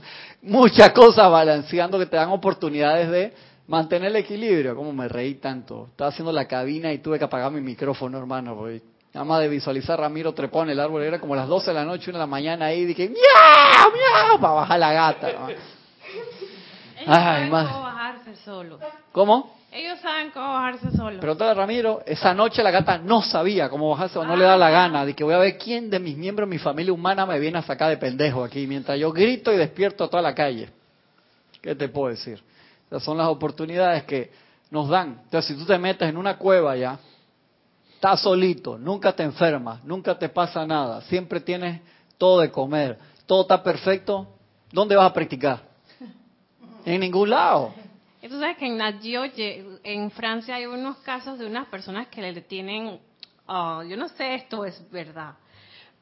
[0.43, 3.32] muchas cosas balanceando que te dan oportunidades de
[3.66, 4.74] mantener el equilibrio.
[4.74, 5.86] Como me reí tanto.
[5.91, 8.82] Estaba haciendo la cabina y tuve que apagar mi micrófono, hermano, porque
[9.12, 11.84] nada más de visualizar Ramiro trepado en el árbol, era como las 12 de la
[11.84, 14.41] noche, una de la mañana ahí, y dije, ¡miau, miau!
[14.41, 15.28] para bajar la gata.
[17.07, 17.51] Ay,
[18.45, 18.78] solo.
[19.12, 19.60] ¿Cómo?
[19.73, 21.21] Ellos saben cómo bajarse solo.
[21.21, 24.57] Pero todo Ramiro, esa noche la gata no sabía cómo bajarse o no le da
[24.57, 27.25] la gana de que voy a ver quién de mis miembros de mi familia humana
[27.25, 30.35] me viene a sacar de pendejo aquí mientras yo grito y despierto a toda la
[30.35, 30.71] calle.
[31.62, 32.43] ¿Qué te puedo decir?
[32.89, 34.33] Esas son las oportunidades que
[34.71, 35.21] nos dan.
[35.25, 36.99] Entonces, si tú te metes en una cueva ya,
[37.95, 41.81] estás solito, nunca te enfermas, nunca te pasa nada, siempre tienes
[42.18, 44.27] todo de comer, todo está perfecto,
[44.73, 45.61] ¿dónde vas a practicar?
[46.85, 47.73] En ningún lado.
[48.29, 52.99] Tú sabes que en en Francia, hay unos casos de unas personas que le tienen,
[53.47, 55.35] oh, yo no sé, esto es verdad,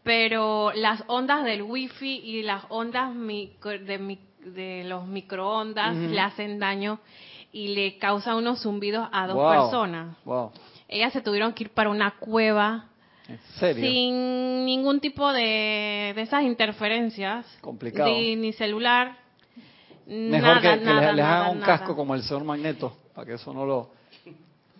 [0.02, 6.98] pero las ondas del wifi y las ondas de, de los microondas le hacen daño
[7.52, 10.16] y le causan unos zumbidos a dos personas.
[10.24, 10.52] Wow.
[10.88, 12.86] Ellas se tuvieron que ir para una cueva
[13.58, 17.46] sin ningún tipo de, de esas interferencias.
[17.60, 18.08] Complicado.
[18.10, 19.27] ni celular
[20.08, 23.90] Mejor que, les, hagan un casco como el señor Magneto, para que eso no lo...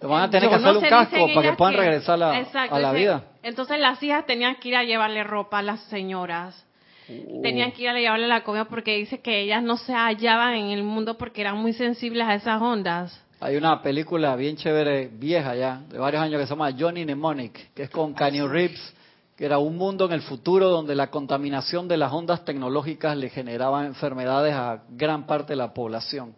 [0.01, 3.25] Van a tener que hacer un casco para que puedan regresar a la vida.
[3.43, 6.65] Entonces las hijas tenían que ir a llevarle ropa a las señoras.
[7.09, 7.43] Uh.
[7.43, 10.71] Tenían que ir a llevarle la comida porque dice que ellas no se hallaban en
[10.71, 13.21] el mundo porque eran muy sensibles a esas ondas.
[13.41, 17.75] Hay una película bien chévere, vieja ya, de varios años, que se llama Johnny Mnemonic,
[17.75, 18.95] que es con Kanye Reeves
[19.39, 23.31] que era un mundo en el futuro donde la contaminación de las ondas tecnológicas le
[23.31, 26.35] generaba enfermedades a gran parte de la población.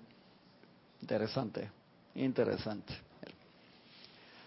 [1.01, 1.71] Interesante,
[2.15, 2.93] interesante.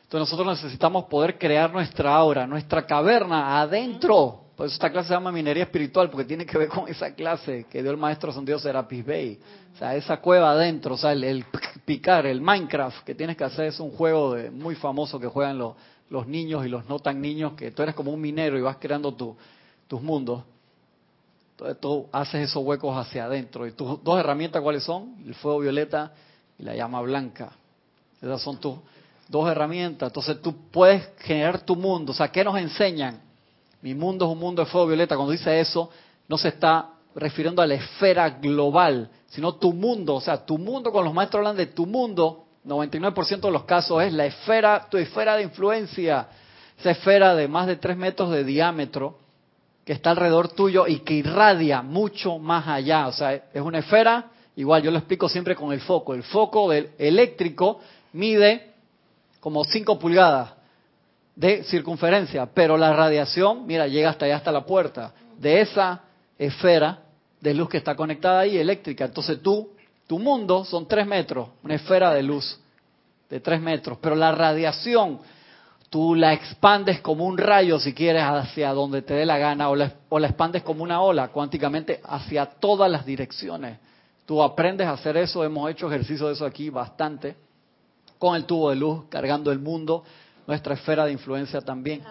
[0.04, 4.42] Entonces nosotros necesitamos poder crear nuestra aura, nuestra caverna adentro.
[4.56, 7.66] Por eso esta clase se llama minería espiritual, porque tiene que ver con esa clase
[7.72, 9.40] que dio el maestro San Dios Serapis Bay.
[9.74, 11.44] O sea, esa cueva adentro, o sea, el,
[11.86, 15.74] picar, el Minecraft que tienes que hacer es un juego muy famoso que juegan los,
[16.14, 18.78] los niños y los no tan niños, que tú eres como un minero y vas
[18.80, 20.44] creando tus mundos.
[21.54, 23.66] Entonces tú haces esos huecos hacia adentro.
[23.66, 25.16] ¿Y tus dos herramientas cuáles son?
[25.26, 26.14] El fuego violeta
[26.60, 27.54] y la llama blanca.
[28.22, 28.76] Esas son tus
[29.28, 30.10] dos herramientas.
[30.10, 32.12] Entonces tú puedes generar tu mundo.
[32.12, 33.20] O sea, ¿qué nos enseñan?
[33.82, 35.16] Mi mundo es un mundo de fuego violeta.
[35.16, 35.90] Cuando dice eso,
[36.28, 40.14] no se está refiriendo a la esfera global, sino tu mundo.
[40.14, 44.04] O sea, tu mundo, cuando los maestros hablan de tu mundo, 99% de los casos
[44.04, 46.28] es la esfera, tu esfera de influencia,
[46.80, 49.20] esa esfera de más de 3 metros de diámetro
[49.86, 53.08] que está alrededor tuyo y que irradia mucho más allá.
[53.08, 56.14] O sea, es una esfera, igual yo lo explico siempre con el foco.
[56.14, 57.80] El foco del eléctrico
[58.14, 58.74] mide
[59.40, 60.54] como 5 pulgadas
[61.36, 66.04] de circunferencia, pero la radiación, mira, llega hasta allá, hasta la puerta de esa
[66.38, 67.00] esfera
[67.42, 69.06] de luz que está conectada ahí, eléctrica.
[69.06, 69.72] Entonces tú
[70.08, 72.60] tu mundo son tres metros, una esfera de luz
[73.30, 75.20] de tres metros, pero la radiación
[75.90, 79.76] tú la expandes como un rayo si quieres hacia donde te dé la gana o
[79.76, 83.78] la, o la expandes como una ola cuánticamente hacia todas las direcciones.
[84.26, 87.36] Tú aprendes a hacer eso, hemos hecho ejercicio de eso aquí bastante,
[88.18, 90.04] con el tubo de luz, cargando el mundo,
[90.48, 92.04] nuestra esfera de influencia también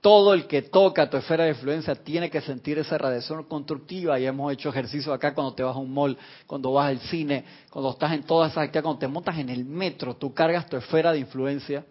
[0.00, 4.26] todo el que toca tu esfera de influencia tiene que sentir esa radiación constructiva y
[4.26, 7.90] hemos hecho ejercicio acá cuando te vas a un mall, cuando vas al cine, cuando
[7.90, 11.12] estás en todas esas actividades, cuando te montas en el metro, tú cargas tu esfera
[11.12, 11.84] de influencia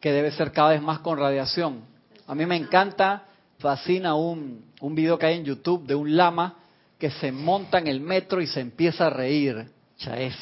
[0.00, 1.80] que debe ser cada vez más con radiación.
[2.26, 3.24] A mí me encanta,
[3.58, 6.54] fascina un, un video que hay en YouTube de un lama
[6.98, 9.70] que se monta en el metro y se empieza a reír.
[9.98, 10.34] Chaef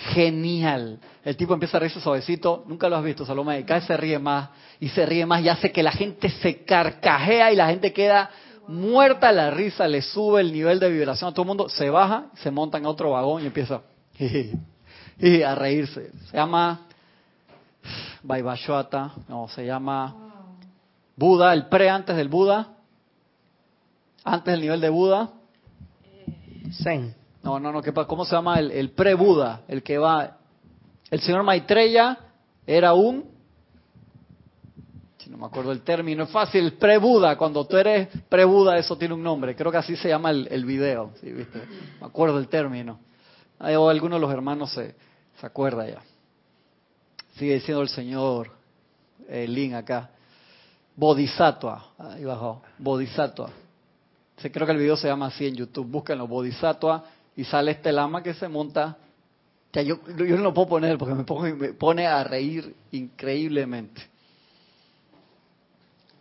[0.00, 0.98] genial.
[1.24, 3.96] El tipo empieza a reírse suavecito, nunca lo has visto, Salomé, y cada vez se
[3.96, 7.68] ríe más y se ríe más y hace que la gente se carcajea y la
[7.68, 8.30] gente queda
[8.66, 12.26] muerta la risa, le sube el nivel de vibración a todo el mundo, se baja,
[12.34, 13.82] se monta en otro vagón y empieza
[15.46, 16.12] a reírse.
[16.30, 16.86] Se llama
[18.22, 20.14] Vaivashvata, no, se llama
[21.16, 22.68] Buda, el pre antes del Buda,
[24.24, 25.30] antes del nivel de Buda.
[26.82, 27.19] Zen.
[27.42, 29.62] No, no, no, ¿cómo se llama el, pre-Buda?
[29.68, 30.36] El que va...
[31.10, 32.18] El señor Maitreya
[32.66, 33.24] era un...
[35.28, 39.22] no me acuerdo el término, es fácil, pre-Buda, cuando tú eres pre-Buda eso tiene un
[39.22, 41.62] nombre, creo que así se llama el, video, ¿sí, ¿viste?
[42.00, 42.98] me acuerdo el término.
[43.58, 44.94] O alguno de los hermanos se,
[45.40, 46.00] se acuerda ya.
[47.36, 48.50] Sigue diciendo el señor
[49.28, 50.10] eh, Lin acá.
[50.96, 53.50] Bodhisattva, ahí bajó, Bodhisattva.
[54.36, 57.04] creo que el video se llama así en YouTube, búsquenlo, Bodhisattva,
[57.36, 58.96] y sale este lama que se monta.
[59.72, 64.02] Ya yo, yo no lo puedo poner porque me, me pone a reír increíblemente.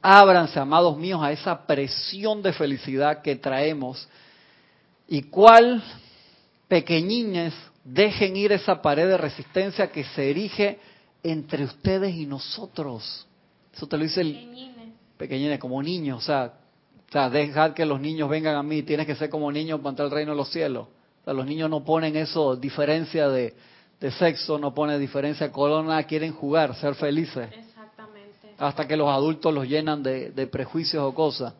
[0.01, 4.07] Ábranse, amados míos, a esa presión de felicidad que traemos.
[5.07, 5.83] ¿Y cuál
[6.67, 7.53] pequeñines
[7.83, 10.79] dejen ir esa pared de resistencia que se erige
[11.23, 13.27] entre ustedes y nosotros?
[13.73, 14.49] Eso te lo dice el
[15.17, 16.53] pequeñines, como niños, o sea,
[17.09, 19.89] o sea, dejad que los niños vengan a mí, tienes que ser como niños para
[19.89, 20.87] entrar al reino de los cielos.
[21.29, 23.53] Sea, los niños no ponen eso, diferencia de,
[23.99, 27.49] de sexo, no ponen diferencia de color, quieren jugar, ser felices
[28.57, 31.53] hasta que los adultos los llenan de, prejuicios o cosas.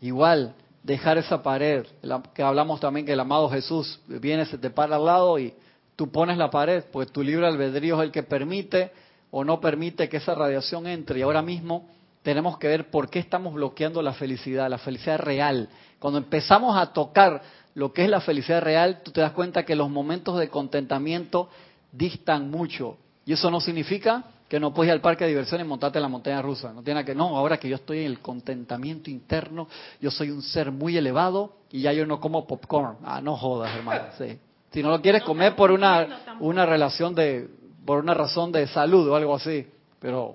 [0.00, 1.86] Igual, dejar esa pared,
[2.34, 5.54] que hablamos también que el amado Jesús viene, se te para al lado y
[5.96, 8.92] tú pones la pared, pues tu libre albedrío es el que permite
[9.30, 11.18] o no permite que esa radiación entre.
[11.18, 11.88] Y ahora mismo
[12.22, 15.68] tenemos que ver por qué estamos bloqueando la felicidad, la felicidad real.
[15.98, 17.42] Cuando empezamos a tocar
[17.74, 21.48] lo que es la felicidad real, tú te das cuenta que los momentos de contentamiento
[21.92, 22.98] distan mucho.
[23.26, 26.02] Y eso no significa que no puedes ir al parque de diversiones y montarte en
[26.02, 26.72] la montaña rusa.
[26.72, 29.68] No tiene que, no, ahora que yo estoy en el contentamiento interno,
[30.00, 32.98] yo soy un ser muy elevado y ya yo no como popcorn.
[33.04, 34.04] Ah, no jodas, hermano.
[34.70, 37.48] Si no lo quieres comer por una, una relación de,
[37.86, 39.68] por una razón de salud o algo así,
[40.00, 40.34] pero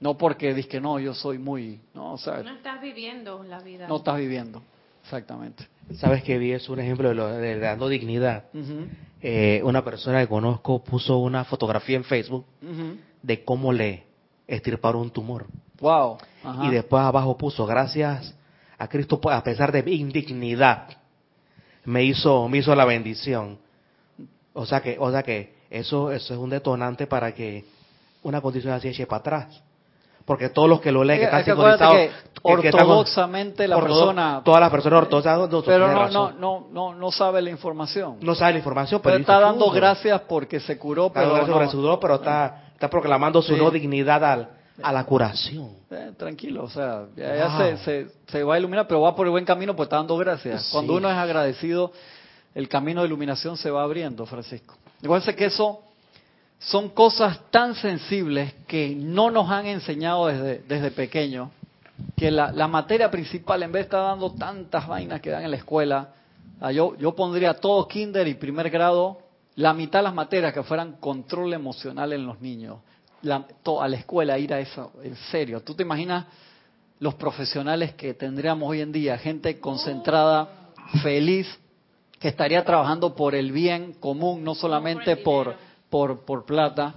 [0.00, 3.60] no porque dices que no, yo soy muy, no, o sea, no estás viviendo la
[3.60, 3.86] vida.
[3.86, 4.62] No estás viviendo,
[5.06, 5.68] exactamente.
[5.94, 8.46] Sabes que vi es un ejemplo de, lo, de dando dignidad.
[9.22, 12.44] Eh, una persona que conozco puso una fotografía en Facebook
[13.22, 14.04] de cómo le
[14.48, 15.46] estirparon un tumor.
[15.80, 16.18] Wow.
[16.64, 18.34] Y después abajo puso, gracias
[18.78, 20.88] a Cristo, a pesar de mi indignidad,
[21.84, 23.58] me hizo, me hizo la bendición.
[24.54, 27.64] O sea que, o sea que eso, eso es un detonante para que
[28.22, 29.62] una condición así eche para atrás.
[30.26, 32.10] Porque todos los que lo leen, que están sincronizados,
[32.42, 37.50] ortodoxamente la persona, todas las personas ortodoxas, pero no, no, no, no, no sabe la
[37.50, 38.16] información.
[38.20, 42.66] No sabe la información, pero, está dando gracias porque se curó, pero no, pero está
[42.76, 44.48] está proclamando su no dignidad al,
[44.82, 45.70] a la curación.
[45.90, 49.30] Eh, tranquilo, o sea, ya, se, se, se, va a iluminar, pero va por el
[49.30, 50.68] buen camino, pues está dando gracias.
[50.72, 51.92] Cuando uno es agradecido,
[52.54, 54.76] el camino de iluminación se va abriendo, Francisco.
[55.02, 55.85] Igual que eso
[56.58, 61.50] son cosas tan sensibles que no nos han enseñado desde, desde pequeño,
[62.16, 65.50] que la, la materia principal, en vez de estar dando tantas vainas que dan en
[65.50, 66.14] la escuela,
[66.60, 69.18] ah, yo, yo pondría todo kinder y primer grado
[69.56, 72.78] la mitad de las materias que fueran control emocional en los niños,
[73.22, 75.62] a la escuela ir a eso, en serio.
[75.62, 76.26] ¿Tú te imaginas
[77.00, 79.16] los profesionales que tendríamos hoy en día?
[79.18, 80.48] Gente concentrada,
[81.02, 81.46] feliz,
[82.18, 85.54] que estaría trabajando por el bien común, no solamente por,
[85.90, 86.94] por, por plata.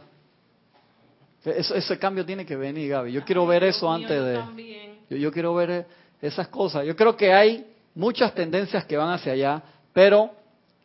[1.43, 3.11] ese cambio tiene que venir, Gaby.
[3.11, 4.97] Yo quiero ver eso antes de...
[5.09, 5.87] Yo, yo quiero ver
[6.21, 6.85] esas cosas.
[6.85, 7.65] Yo creo que hay
[7.95, 9.63] muchas tendencias que van hacia allá,
[9.93, 10.31] pero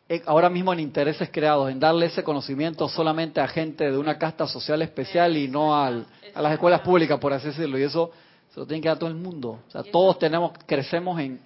[0.07, 4.17] eh, ahora mismo en intereses creados, en darle ese conocimiento solamente a gente de una
[4.17, 7.77] casta social especial y no a las escuelas públicas, por así decirlo.
[7.79, 8.11] Y eso
[8.53, 9.59] se lo tiene que dar todo el mundo.
[9.67, 11.39] O sea, todos tenemos, crecemos en,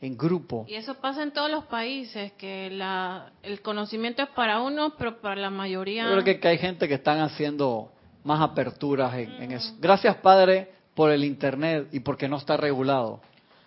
[0.00, 0.64] en grupo.
[0.68, 5.20] Y eso pasa en todos los países, que la, el conocimiento es para uno, pero
[5.20, 6.04] para la mayoría...
[6.04, 7.90] Yo creo que, hay gente que están haciendo
[8.22, 9.74] más aperturas en eso.
[9.78, 13.20] Gracias, Padre, por el Internet y porque no está regulado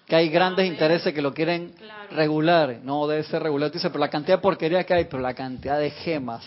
[0.07, 1.73] que hay grandes intereses que lo quieren
[2.11, 3.71] regular, no debe ser regular.
[3.71, 6.45] Dice, pero la cantidad de porquería que hay, pero la cantidad de gemas,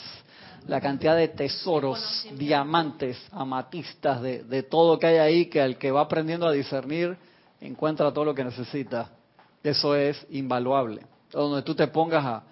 [0.67, 5.91] la cantidad de tesoros, diamantes, amatistas, de, de todo que hay ahí, que el que
[5.91, 7.19] va aprendiendo a discernir
[7.61, 9.11] encuentra todo lo que necesita.
[9.63, 11.03] Eso es invaluable.
[11.31, 12.43] Donde tú te pongas a,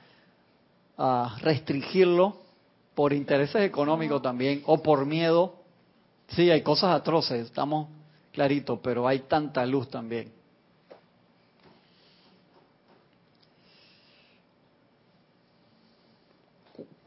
[0.96, 2.36] a restringirlo
[2.94, 5.54] por intereses económicos también o por miedo,
[6.28, 7.88] sí, hay cosas atroces, estamos
[8.32, 10.38] claritos, pero hay tanta luz también.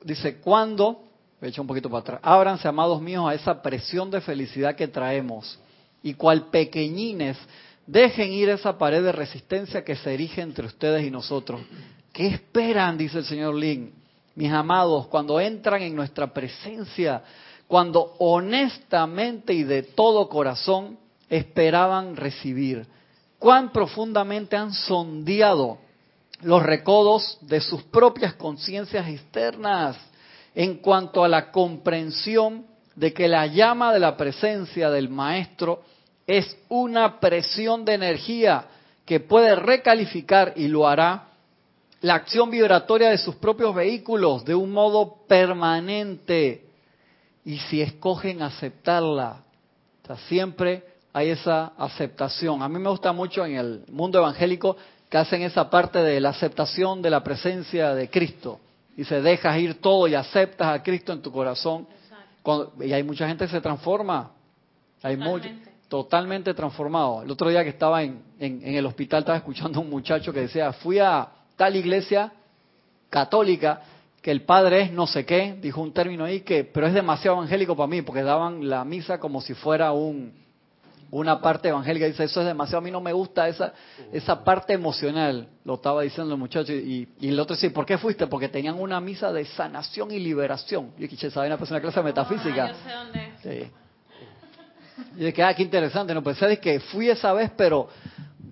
[0.04, 1.04] dice, ¿cuándo?
[1.42, 2.20] He hecho un poquito para atrás.
[2.24, 5.60] Ábranse, amados míos, a esa presión de felicidad que traemos.
[6.04, 7.38] Y cual pequeñines,
[7.86, 11.62] dejen ir esa pared de resistencia que se erige entre ustedes y nosotros.
[12.14, 12.98] ¿Qué esperan?
[12.98, 13.94] Dice el señor Lin.
[14.36, 17.22] Mis amados, cuando entran en nuestra presencia,
[17.68, 20.98] cuando honestamente y de todo corazón
[21.30, 22.86] esperaban recibir.
[23.40, 25.80] Cuán profundamente han sondeado
[26.42, 29.98] los recodos de sus propias conciencias externas
[30.54, 32.66] en cuanto a la comprensión
[32.96, 35.82] de que la llama de la presencia del maestro
[36.32, 38.66] es una presión de energía
[39.06, 41.28] que puede recalificar y lo hará
[42.00, 46.66] la acción vibratoria de sus propios vehículos de un modo permanente.
[47.44, 49.44] Y si escogen aceptarla,
[50.28, 52.62] siempre hay esa aceptación.
[52.62, 54.78] A mí me gusta mucho en el mundo evangélico
[55.10, 58.60] que hacen esa parte de la aceptación de la presencia de Cristo.
[58.96, 61.88] Y se dejas ir todo y aceptas a Cristo en tu corazón.
[62.80, 64.32] y hay mucha gente que se transforma.
[65.04, 65.71] Hay totalmente.
[65.92, 67.22] Totalmente transformado.
[67.22, 70.32] El otro día que estaba en, en, en el hospital estaba escuchando a un muchacho
[70.32, 71.28] que decía, fui a
[71.58, 72.32] tal iglesia
[73.10, 73.82] católica
[74.22, 77.36] que el padre es no sé qué, dijo un término ahí que, pero es demasiado
[77.36, 80.32] evangélico para mí, porque daban la misa como si fuera un,
[81.10, 82.06] una parte evangélica.
[82.06, 83.74] Dice, eso es demasiado, a mí no me gusta esa,
[84.14, 86.72] esa parte emocional, lo estaba diciendo el muchacho.
[86.72, 88.28] Y, y el otro dice, ¿por qué fuiste?
[88.28, 90.92] Porque tenían una misa de sanación y liberación.
[90.98, 91.52] Yo dije, ¿sabes?
[91.70, 92.64] Una clase de metafísica.
[92.64, 93.32] Ah, yo sé dónde.
[93.44, 93.72] Sí.
[95.18, 97.90] Y dije, ah, qué interesante, no pensé que fui esa vez, pero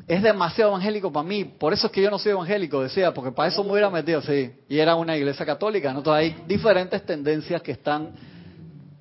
[0.09, 3.31] es demasiado evangélico para mí, por eso es que yo no soy evangélico, decía, porque
[3.31, 5.99] para eso me hubiera metido, sí, y era una iglesia católica, ¿no?
[5.99, 8.13] Entonces hay diferentes tendencias que están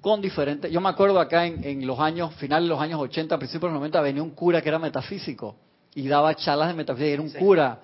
[0.02, 3.70] con diferentes, yo me acuerdo acá en, los años, finales de los años 80, principios
[3.70, 5.56] de los 90, venía un cura que era metafísico
[5.94, 7.80] y daba charlas de metafísica, era un cura.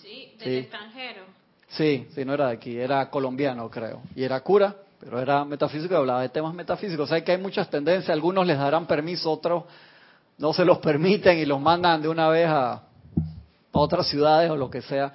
[0.00, 1.22] sí, del extranjero.
[1.70, 5.94] Sí, sí, no era de aquí, era colombiano creo, y era cura, pero era metafísico
[5.94, 9.32] y hablaba de temas metafísicos, o sea que hay muchas tendencias, algunos les darán permiso,
[9.32, 9.64] otros
[10.38, 12.82] no se los permiten y los mandan de una vez a,
[13.72, 15.12] otras ciudades o lo que sea.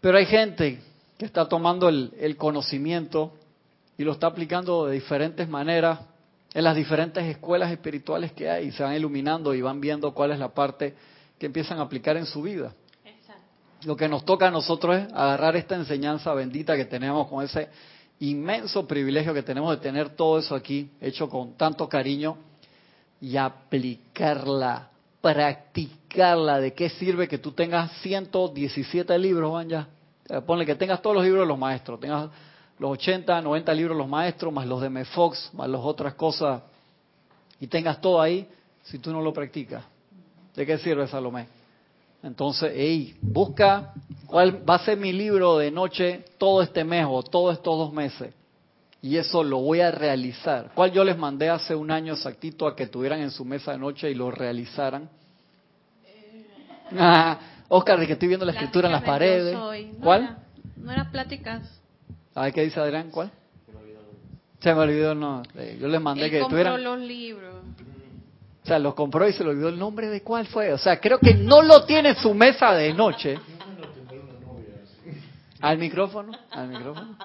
[0.00, 0.80] Pero hay gente
[1.16, 3.34] que está tomando el, conocimiento
[3.96, 6.00] y lo está aplicando de diferentes maneras
[6.52, 10.32] en las diferentes escuelas espirituales que hay y se van iluminando y van viendo cuál
[10.32, 10.94] es la parte
[11.38, 12.72] que empiezan a aplicar en su vida.
[13.84, 17.68] Lo que nos toca a nosotros es agarrar esta enseñanza bendita que tenemos con ese
[18.20, 22.36] inmenso privilegio que tenemos de tener todo eso aquí hecho con tanto cariño
[23.20, 24.88] y aplicarla,
[25.20, 26.60] practicarla.
[26.60, 29.88] ¿De qué sirve que tú tengas 117 libros, van ya?
[30.28, 32.28] Eh, ponle que tengas todos los libros de los maestros, tengas
[32.78, 36.62] los 80, 90 libros de los maestros, más los de Mefox, más las otras cosas,
[37.60, 38.46] y tengas todo ahí,
[38.82, 39.82] si tú no lo practicas.
[40.54, 41.57] ¿De qué sirve, Salomé?
[42.22, 43.92] Entonces, hey, busca
[44.26, 47.92] cuál va a ser mi libro de noche todo este mes o todos estos dos
[47.92, 48.34] meses
[49.00, 50.72] y eso lo voy a realizar.
[50.74, 53.78] ¿Cuál yo les mandé hace un año exactito a que tuvieran en su mesa de
[53.78, 55.08] noche y lo realizaran?
[56.98, 57.38] Ah,
[57.68, 59.56] Oscar, de que estoy viendo la escritura en las paredes.
[60.00, 60.38] ¿Cuál?
[60.76, 61.80] no eran pláticas.
[62.34, 63.30] A ver qué dice Adrián, ¿cuál?
[64.60, 65.42] Se me olvidó, no.
[65.78, 66.82] Yo les mandé que tuvieran.
[66.82, 67.54] los libros.
[68.68, 70.74] O sea, los compró y se le olvidó el nombre de cuál fue.
[70.74, 73.38] O sea, creo que no lo tiene en su mesa de noche.
[75.62, 76.32] ¿Al micrófono?
[76.50, 77.16] ¿Al micrófono?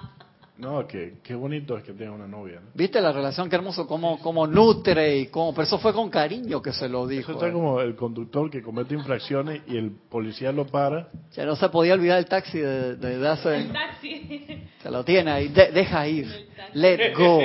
[0.56, 2.62] No, que qué bonito es que tenga una novia.
[2.72, 3.50] ¿Viste la relación?
[3.50, 5.52] Qué hermoso, cómo, cómo nutre y cómo...
[5.52, 7.32] Pero eso fue con cariño que se lo dijo.
[7.32, 11.08] Eso está como el conductor que comete infracciones y el policía lo para.
[11.36, 13.56] Ya no se podía olvidar el taxi de, de, hace...
[13.56, 14.46] El taxi.
[14.82, 15.48] Se lo tiene ahí.
[15.48, 16.48] deja ir.
[16.72, 17.40] Let go.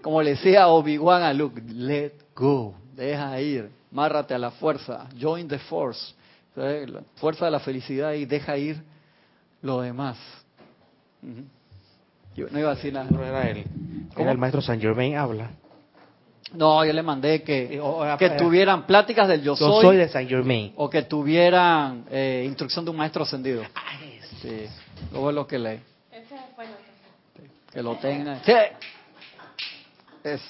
[0.00, 1.60] Como le decía Obi-Wan a Luke.
[1.66, 2.85] Let go.
[2.96, 3.70] Deja ir.
[3.90, 5.06] Márrate a la fuerza.
[5.20, 6.14] Join the force.
[6.54, 8.82] La fuerza de la felicidad y deja ir
[9.60, 10.16] lo demás
[12.36, 13.06] no iba a decir nada.
[13.10, 13.64] No era él.
[14.16, 15.50] Era el maestro Saint Germain habla.
[16.52, 17.80] No, yo le mandé que,
[18.18, 19.68] que tuvieran pláticas del yo soy.
[19.68, 20.72] Yo soy de Saint Germain.
[20.76, 23.62] O que tuvieran eh, instrucción de un maestro ascendido.
[23.74, 23.98] Ah,
[24.40, 24.66] sí.
[25.10, 25.80] Luego es lo que lee.
[27.72, 28.40] Que lo tengan.
[28.44, 28.52] Sí.
[30.24, 30.40] Es.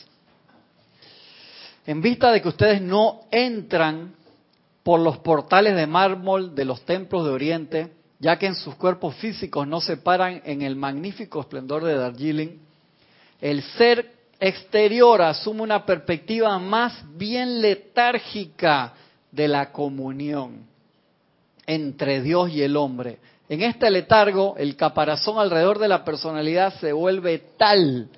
[1.87, 4.14] En vista de que ustedes no entran
[4.82, 9.14] por los portales de mármol de los templos de Oriente, ya que en sus cuerpos
[9.16, 12.59] físicos no se paran en el magnífico esplendor de Darjeeling,
[13.41, 18.95] el ser exterior asume una perspectiva más bien letárgica
[19.30, 20.66] de la comunión
[21.66, 23.18] entre Dios y el hombre.
[23.49, 28.09] En este letargo, el caparazón alrededor de la personalidad se vuelve tal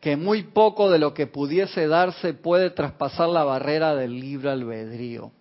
[0.00, 5.32] que muy poco de lo que pudiese darse puede traspasar la barrera del libre albedrío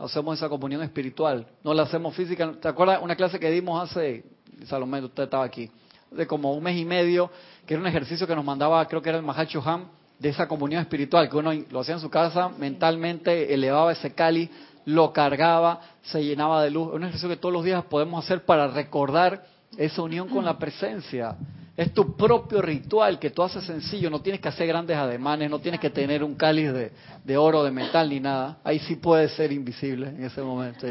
[0.00, 2.52] hacemos esa comunión espiritual, no la hacemos física.
[2.60, 4.24] ¿Te acuerdas una clase que dimos hace,
[4.66, 5.70] Salomé, usted estaba aquí,
[6.10, 7.30] de como un mes y medio,
[7.66, 9.88] que era un ejercicio que nos mandaba, creo que era el Mahacho Ham,
[10.18, 14.50] de esa comunión espiritual, que uno lo hacía en su casa, mentalmente elevaba ese cali,
[14.86, 16.92] lo cargaba, se llenaba de luz.
[16.92, 19.44] Un ejercicio que todos los días podemos hacer para recordar
[19.76, 21.36] esa unión con la presencia.
[21.80, 25.60] Es tu propio ritual que tú haces sencillo, no tienes que hacer grandes ademanes, no
[25.60, 26.92] tienes que tener un cáliz de,
[27.24, 28.58] de oro, de metal ni nada.
[28.64, 30.86] Ahí sí puede ser invisible en ese momento.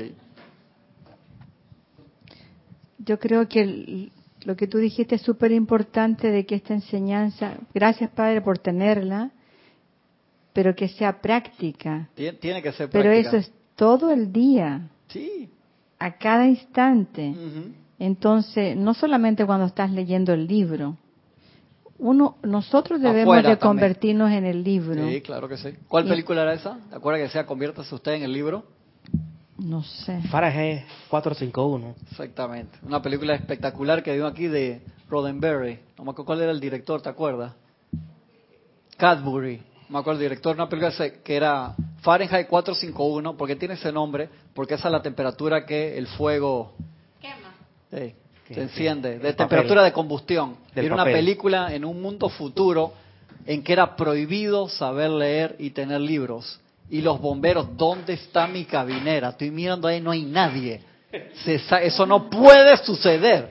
[2.98, 4.10] Yo creo que
[4.46, 9.30] lo que tú dijiste es súper importante de que esta enseñanza, gracias Padre por tenerla,
[10.54, 12.10] pero que sea práctica.
[12.16, 12.92] Tiene que ser práctica.
[12.94, 14.90] Pero eso es todo el día.
[15.10, 15.52] Sí.
[16.00, 17.36] A cada instante.
[18.00, 20.96] Entonces, no solamente cuando estás leyendo el libro.
[21.98, 25.06] Uno, nosotros debemos de convertirnos en el libro.
[25.10, 25.74] Sí, claro que sí.
[25.90, 26.80] ¿Cuál película era esa?
[26.90, 28.64] ¿Te acuerdas que sea Conviértase usted en el libro?
[29.58, 30.22] No sé.
[30.30, 31.96] Fahrenheit 451.
[32.10, 32.80] Exactamente.
[32.84, 35.80] Una película espectacular que dio aquí de Roddenberry.
[35.98, 37.54] No me acuerdo cuál era el director, ¿te acuerdas?
[38.96, 39.58] Cadbury.
[39.90, 40.56] No me acuerdo el director.
[40.56, 43.36] Una película que era Fahrenheit 451.
[43.36, 44.30] ¿Por qué tiene ese nombre?
[44.54, 46.76] Porque esa es la temperatura que el fuego...
[47.90, 49.20] Se enciende.
[49.20, 50.58] De temperatura de combustión.
[50.76, 52.94] Era una película en un mundo futuro
[53.46, 56.60] en que era prohibido saber leer y tener libros
[56.90, 59.30] y los bomberos, ¿dónde está mi cabinera?
[59.30, 60.82] Estoy mirando ahí, no hay nadie.
[61.12, 63.50] eso no puede suceder.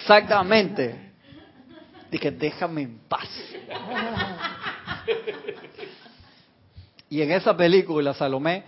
[0.00, 1.12] Exactamente.
[2.10, 3.28] Dije, déjame en paz.
[7.08, 8.64] Y en esa película, Salomé,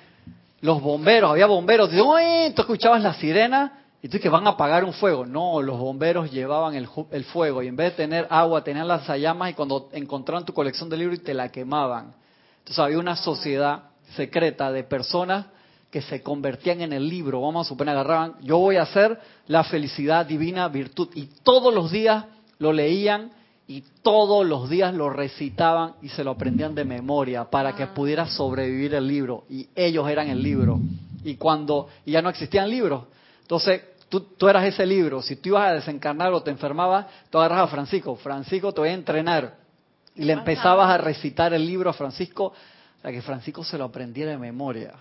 [0.60, 4.92] los bomberos, había bomberos, tú escuchabas la sirena y tú que van a apagar un
[4.92, 5.24] fuego.
[5.24, 9.06] No, los bomberos llevaban el, el fuego y en vez de tener agua, tenían las
[9.08, 12.12] llamas y cuando encontraban tu colección de libros y te la quemaban.
[12.58, 13.84] Entonces había una sociedad
[14.16, 15.46] secreta de personas
[15.92, 19.62] que se convertían en el libro, vamos a suponer, agarraban, yo voy a hacer la
[19.62, 22.24] felicidad divina virtud, y todos los días
[22.58, 23.30] lo leían
[23.68, 27.94] y todos los días lo recitaban y se lo aprendían de memoria para que ah.
[27.94, 30.80] pudiera sobrevivir el libro, y ellos eran el libro,
[31.24, 33.04] y cuando y ya no existían libros,
[33.42, 33.82] entonces
[34.12, 37.60] tú, tú eras ese libro, si tú ibas a desencarnar o te enfermabas, tú agarras
[37.60, 39.54] a Francisco, Francisco te voy a entrenar,
[40.14, 42.52] y le empezabas a recitar el libro a Francisco
[43.00, 44.92] sea, que Francisco se lo aprendiera de memoria,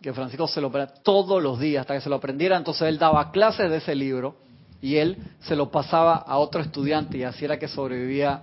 [0.00, 2.98] que Francisco se lo aprendiera todos los días, hasta que se lo aprendiera, entonces él
[2.98, 4.36] daba clases de ese libro
[4.80, 8.42] y él se lo pasaba a otro estudiante y así era que sobrevivía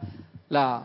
[0.49, 0.83] la,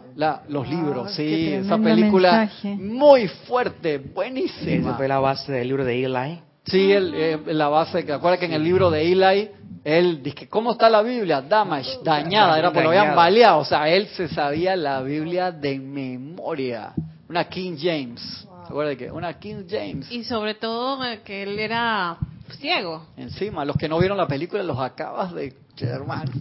[0.49, 1.13] los libros.
[1.13, 4.91] Sí, esa película muy fuerte, buenísima.
[4.91, 6.41] Esa fue la base del libro de Eli.
[6.65, 9.51] Sí, el, eh, la base, que acuerda que en el libro de Eli,
[9.85, 11.43] él dice, ¿cómo está la Biblia?
[11.43, 13.59] Damage, dañada, era porque lo habían baleado.
[13.59, 16.93] O sea, él se sabía la Biblia de memoria.
[17.29, 18.47] Una King James.
[18.71, 19.11] de qué?
[19.11, 20.11] Una King James.
[20.11, 22.17] Y sobre todo eh, que él era
[22.59, 23.09] ciego.
[23.17, 26.33] Encima, los que no vieron la película los acabas de hermano.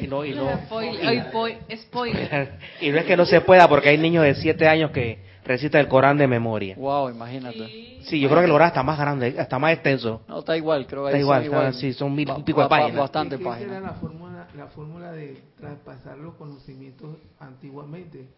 [0.00, 2.58] Y no, y no, spoiler.
[2.80, 5.80] y no es que no se pueda porque hay niños de 7 años que recitan
[5.80, 6.74] el Corán de memoria.
[6.76, 8.00] Wow, imagínate.
[8.04, 10.22] Sí, yo creo que el Corán está más grande, está más extenso.
[10.28, 11.74] No, está igual, creo que está igual, igual.
[11.74, 12.96] sí, son mil y pico de páginas.
[12.96, 13.76] Bastante páginas.
[13.76, 18.28] Era la fórmula, la fórmula de traspasar los conocimientos antiguamente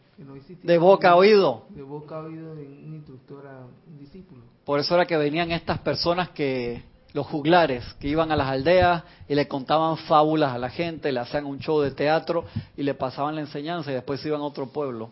[0.63, 1.65] de boca a oído.
[1.71, 4.43] De boca a oído de un instructor a un discípulo.
[4.65, 6.85] Por eso era que venían estas personas que,
[7.15, 11.21] los juglares, que iban a las aldeas y le contaban fábulas a la gente, le
[11.21, 12.45] hacían un show de teatro
[12.77, 15.11] y le pasaban la enseñanza y después iban a otro pueblo.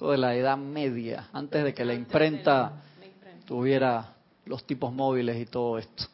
[0.00, 2.82] De la Edad Media, antes de que la imprenta
[3.44, 4.14] tuviera
[4.46, 6.04] los tipos móviles y todo esto,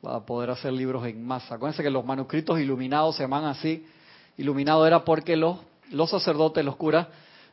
[0.00, 1.56] para poder hacer libros en masa.
[1.56, 3.86] Acuérdense que los manuscritos iluminados se llaman así.
[4.38, 5.58] Iluminado era porque los,
[5.90, 7.06] los sacerdotes, los curas,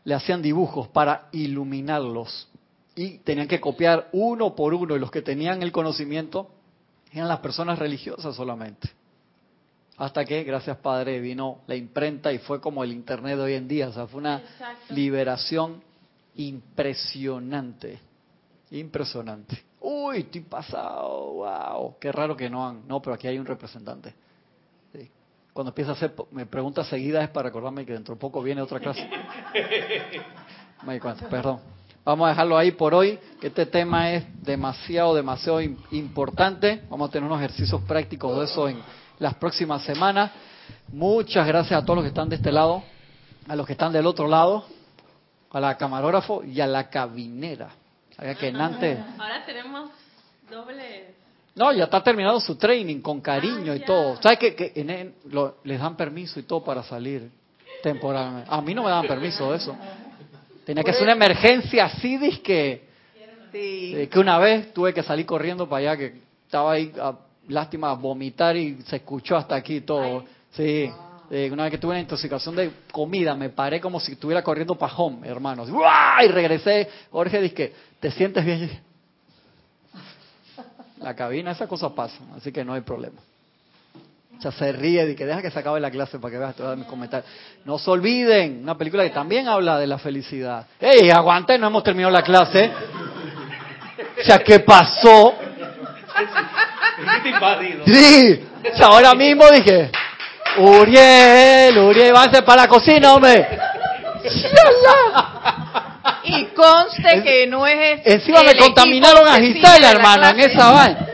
[0.05, 2.47] le hacían dibujos para iluminarlos
[2.95, 6.49] y tenían que copiar uno por uno y los que tenían el conocimiento
[7.11, 8.89] eran las personas religiosas solamente.
[9.97, 13.67] Hasta que, gracias Padre, vino la imprenta y fue como el Internet de hoy en
[13.67, 13.89] día.
[13.89, 14.41] O sea, fue una
[14.89, 15.83] liberación
[16.35, 17.99] impresionante.
[18.71, 19.63] Impresionante.
[19.81, 21.95] Uy, estoy pasado, wow.
[21.99, 22.87] Qué raro que no han.
[22.87, 24.13] No, pero aquí hay un representante
[25.53, 28.61] cuando empieza a hacer me preguntas seguidas es para recordarme que dentro de poco viene
[28.61, 29.07] otra clase.
[30.85, 31.59] Me cuenta, perdón.
[32.03, 36.81] Vamos a dejarlo ahí por hoy, que este tema es demasiado, demasiado importante.
[36.89, 38.79] Vamos a tener unos ejercicios prácticos de eso en
[39.21, 40.31] las próximas semanas.
[40.91, 42.83] Muchas gracias a todos los que están de este lado,
[43.47, 44.65] a los que están del otro lado,
[45.51, 47.69] a la camarógrafo y a la cabinera.
[48.17, 48.99] que antes...
[49.17, 49.91] Ahora tenemos
[50.49, 51.21] doble
[51.53, 54.21] no, ya está terminado su training con cariño y ah, todo.
[54.21, 55.13] ¿Sabes que, que
[55.65, 57.29] les dan permiso y todo para salir
[57.83, 58.47] temporalmente?
[58.49, 59.75] A mí no me dan permiso de eso.
[60.65, 62.87] Tenía que ser una emergencia así, que,
[63.51, 67.15] que una vez tuve que salir corriendo para allá, que estaba ahí, a,
[67.47, 70.25] lástima, vomitar y se escuchó hasta aquí todo.
[70.51, 70.91] Sí,
[71.29, 74.75] eh, una vez que tuve una intoxicación de comida, me paré como si estuviera corriendo
[74.75, 75.69] para home, hermanos.
[76.23, 76.89] Y regresé.
[77.11, 78.81] Jorge dice que, ¿te sientes bien?
[81.01, 83.19] la cabina, esas cosas pasan, así que no hay problema.
[84.37, 86.55] O sea, se ríe y que deja que se acabe la clase para que veas
[86.55, 87.31] todos mis comentarios.
[87.63, 90.65] No se olviden, una película que también habla de la felicidad.
[90.79, 91.57] ¡Ey, aguante!
[91.59, 92.71] No hemos terminado la clase.
[94.19, 95.35] O sea, ¿qué pasó?
[97.85, 99.89] Sí, o sea, ahora mismo dije,
[100.57, 103.47] Uriel, Uriel, váyanse para la cocina, hombre.
[106.23, 111.10] Y conste que no es Encima me contaminaron a Gisela, hermano, en esa vaina.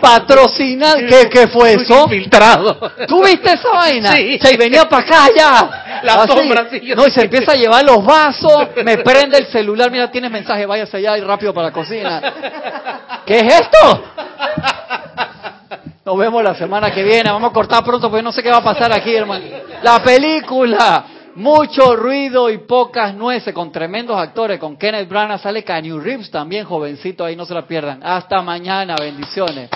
[0.00, 2.04] Patrocinar, ¿qué, ¿qué fue eso?
[2.04, 2.78] Infiltrado.
[3.06, 4.12] ¿Tú viste esa vaina?
[4.12, 4.38] Sí.
[4.40, 6.00] Se venía para acá ya.
[6.02, 6.32] La Así.
[6.32, 10.10] sombra, sí, No, y se empieza a llevar los vasos, me prende el celular, mira,
[10.10, 12.22] tienes mensaje, váyase allá y rápido para la cocina.
[13.26, 14.04] ¿Qué es esto?
[16.04, 18.58] Nos vemos la semana que viene, vamos a cortar pronto porque no sé qué va
[18.58, 19.44] a pasar aquí, hermano.
[19.82, 21.04] La película,
[21.38, 26.64] mucho ruido y pocas nueces, con tremendos actores, con Kenneth Branagh, sale Canyon Reeves también,
[26.64, 28.00] jovencito, ahí no se la pierdan.
[28.02, 29.70] Hasta mañana, bendiciones.